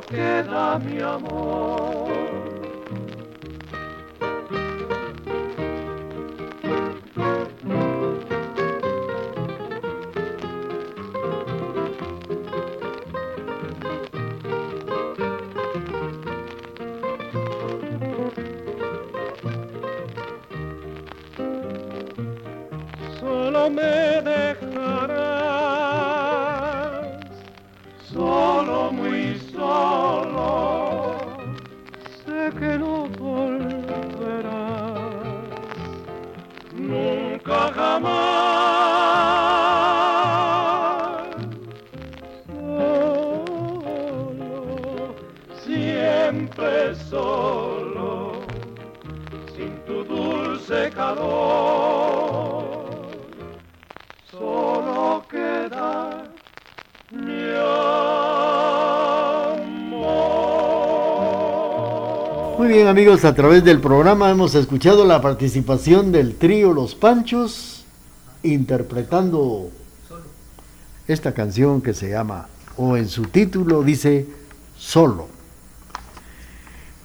queda 0.08 0.78
mi 0.78 1.00
amor. 1.00 2.08
Solo 23.20 23.70
me 23.70 24.27
amigos, 62.88 63.26
a 63.26 63.34
través 63.34 63.64
del 63.64 63.80
programa 63.80 64.30
hemos 64.30 64.54
escuchado 64.54 65.04
la 65.04 65.20
participación 65.20 66.10
del 66.10 66.36
trío 66.36 66.72
Los 66.72 66.94
Panchos 66.94 67.84
interpretando 68.42 69.68
esta 71.06 71.34
canción 71.34 71.82
que 71.82 71.92
se 71.92 72.08
llama, 72.08 72.48
o 72.78 72.96
en 72.96 73.08
su 73.08 73.24
título 73.24 73.82
dice, 73.82 74.26
Solo. 74.78 75.28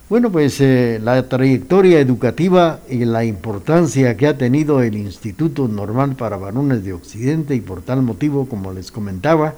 Bueno, 0.07 0.31
pues 0.31 0.61
eh, 0.61 1.01
la 1.03 1.27
trayectoria 1.27 1.99
educativa 1.99 2.79
y 2.89 3.03
la 3.03 3.25
importancia 3.25 4.15
que 4.15 4.27
ha 4.27 4.37
tenido 4.37 4.81
el 4.81 4.95
Instituto 4.95 5.67
Normal 5.67 6.15
para 6.15 6.37
Varones 6.37 6.85
de 6.85 6.93
Occidente 6.93 7.55
y 7.55 7.61
por 7.61 7.81
tal 7.81 8.03
motivo, 8.03 8.47
como 8.47 8.71
les 8.71 8.89
comentaba, 8.89 9.55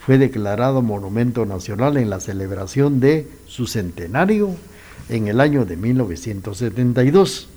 fue 0.00 0.16
declarado 0.16 0.80
Monumento 0.80 1.44
Nacional 1.44 1.98
en 1.98 2.08
la 2.08 2.20
celebración 2.20 2.98
de 2.98 3.28
su 3.46 3.66
centenario 3.66 4.56
en 5.08 5.28
el 5.28 5.40
año 5.40 5.64
de 5.64 5.76
1972. 5.76 7.48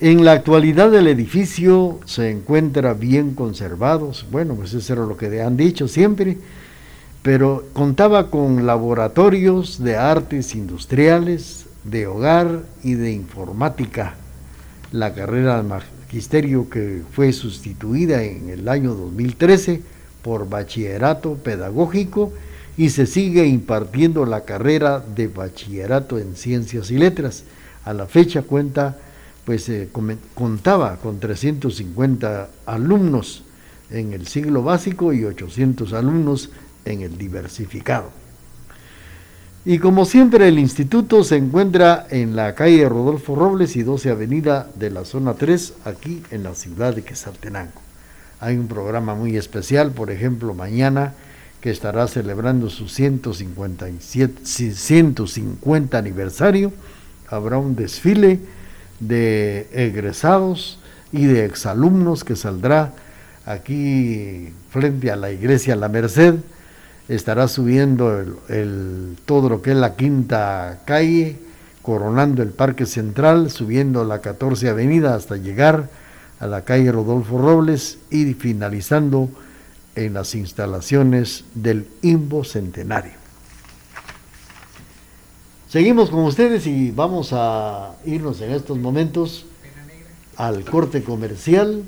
En 0.00 0.24
la 0.24 0.32
actualidad 0.32 0.94
el 0.94 1.08
edificio 1.08 2.00
se 2.06 2.30
encuentra 2.30 2.94
bien 2.94 3.34
conservado, 3.34 4.12
bueno, 4.30 4.54
pues 4.54 4.72
eso 4.72 4.94
era 4.94 5.04
lo 5.04 5.16
que 5.16 5.42
han 5.42 5.58
dicho 5.58 5.88
siempre, 5.88 6.38
pero 7.22 7.66
contaba 7.74 8.30
con 8.30 8.64
laboratorios 8.66 9.82
de 9.82 9.96
artes 9.96 10.54
industriales, 10.54 11.66
de 11.84 12.06
hogar 12.06 12.62
y 12.82 12.94
de 12.94 13.12
informática. 13.12 14.14
La 14.90 15.12
carrera 15.12 15.62
de 15.62 15.68
magisterio 15.68 16.70
que 16.70 17.02
fue 17.12 17.32
sustituida 17.32 18.22
en 18.22 18.48
el 18.48 18.68
año 18.68 18.94
2013 18.94 19.82
por 20.22 20.48
bachillerato 20.48 21.34
pedagógico 21.34 22.32
y 22.76 22.90
se 22.90 23.06
sigue 23.06 23.46
impartiendo 23.46 24.24
la 24.24 24.44
carrera 24.44 25.00
de 25.00 25.28
bachillerato 25.28 26.18
en 26.18 26.36
ciencias 26.36 26.90
y 26.90 26.98
letras. 26.98 27.44
A 27.84 27.92
la 27.92 28.06
fecha 28.06 28.42
cuenta, 28.42 28.98
pues 29.44 29.68
eh, 29.68 29.88
contaba 30.34 30.96
con 30.96 31.18
350 31.18 32.48
alumnos 32.66 33.44
en 33.90 34.12
el 34.12 34.26
siglo 34.26 34.62
básico 34.62 35.12
y 35.12 35.24
800 35.24 35.92
alumnos 35.92 36.50
en 36.84 37.02
el 37.02 37.18
diversificado. 37.18 38.10
Y 39.64 39.78
como 39.78 40.06
siempre 40.06 40.48
el 40.48 40.58
instituto 40.58 41.22
se 41.22 41.36
encuentra 41.36 42.06
en 42.10 42.34
la 42.34 42.54
calle 42.54 42.88
Rodolfo 42.88 43.34
Robles 43.34 43.76
y 43.76 43.82
12 43.82 44.10
Avenida 44.10 44.70
de 44.74 44.90
la 44.90 45.04
zona 45.04 45.34
3, 45.34 45.74
aquí 45.84 46.22
en 46.30 46.44
la 46.44 46.54
ciudad 46.54 46.94
de 46.94 47.02
Quesaltenango. 47.02 47.82
Hay 48.40 48.56
un 48.56 48.68
programa 48.68 49.14
muy 49.14 49.36
especial, 49.36 49.90
por 49.92 50.10
ejemplo, 50.10 50.54
mañana 50.54 51.12
que 51.60 51.70
estará 51.70 52.08
celebrando 52.08 52.70
su 52.70 52.88
157, 52.88 54.42
150 54.44 55.98
aniversario. 55.98 56.72
Habrá 57.28 57.58
un 57.58 57.76
desfile 57.76 58.40
de 58.98 59.68
egresados 59.72 60.78
y 61.12 61.26
de 61.26 61.44
exalumnos 61.44 62.24
que 62.24 62.36
saldrá 62.36 62.92
aquí 63.46 64.52
frente 64.70 65.10
a 65.10 65.16
la 65.16 65.30
iglesia 65.30 65.76
La 65.76 65.88
Merced 65.88 66.36
estará 67.10 67.48
subiendo 67.48 68.20
el, 68.48 69.16
todo 69.26 69.48
lo 69.48 69.62
que 69.62 69.72
es 69.72 69.76
la 69.76 69.96
quinta 69.96 70.82
calle, 70.84 71.38
coronando 71.82 72.40
el 72.40 72.50
Parque 72.50 72.86
Central, 72.86 73.50
subiendo 73.50 74.04
la 74.04 74.20
14 74.20 74.68
Avenida 74.68 75.16
hasta 75.16 75.36
llegar 75.36 75.88
a 76.38 76.46
la 76.46 76.62
calle 76.64 76.92
Rodolfo 76.92 77.36
Robles 77.36 77.98
y 78.10 78.34
finalizando 78.34 79.28
en 80.06 80.14
las 80.14 80.34
instalaciones 80.34 81.44
del 81.54 81.88
IMBO 82.02 82.44
Centenario. 82.44 83.12
Seguimos 85.68 86.10
con 86.10 86.24
ustedes 86.24 86.66
y 86.66 86.90
vamos 86.90 87.30
a 87.32 87.94
irnos 88.04 88.40
en 88.40 88.52
estos 88.52 88.78
momentos 88.78 89.46
al 90.36 90.64
corte 90.64 91.04
comercial 91.04 91.84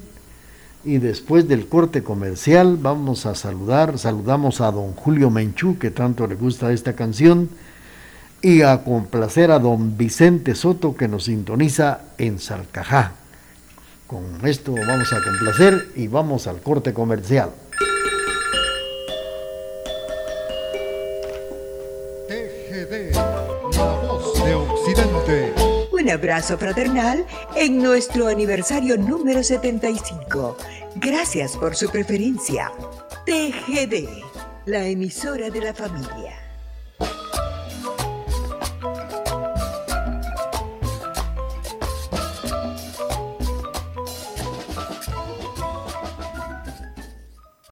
y 0.85 0.99
después 0.99 1.49
del 1.49 1.69
corte 1.69 2.03
comercial 2.03 2.77
vamos 2.77 3.27
a 3.27 3.35
saludar, 3.35 3.99
saludamos 3.99 4.61
a 4.61 4.71
don 4.71 4.93
Julio 4.93 5.31
Menchú, 5.31 5.79
que 5.79 5.91
tanto 5.91 6.27
le 6.27 6.35
gusta 6.35 6.73
esta 6.73 6.95
canción, 6.95 7.49
y 8.41 8.63
a 8.63 8.83
complacer 8.83 9.53
a 9.53 9.61
don 9.61 9.97
Vicente 9.97 10.55
Soto, 10.57 10.97
que 10.97 11.07
nos 11.07 11.25
sintoniza 11.25 12.01
en 12.19 12.41
Salcajá. 12.41 13.13
Con 14.09 14.25
esto 14.45 14.75
vamos 14.75 15.13
a 15.13 15.23
complacer 15.23 15.93
y 15.95 16.09
vamos 16.09 16.47
al 16.47 16.61
corte 16.61 16.93
comercial. 16.93 17.51
TGD, 22.29 23.15
la 23.15 23.93
voz 24.03 24.45
de 24.45 24.55
Occidente. 24.55 25.55
Un 25.93 26.11
abrazo 26.11 26.59
fraternal 26.59 27.25
en 27.55 27.83
nuestro 27.83 28.29
aniversario 28.29 28.97
número 28.97 29.43
75. 29.43 30.57
Gracias 30.97 31.57
por 31.57 31.77
su 31.77 31.89
preferencia. 31.91 32.73
TGD, 33.25 34.09
la 34.67 34.87
emisora 34.87 35.51
de 35.51 35.61
la 35.61 35.75
familia. 35.75 36.42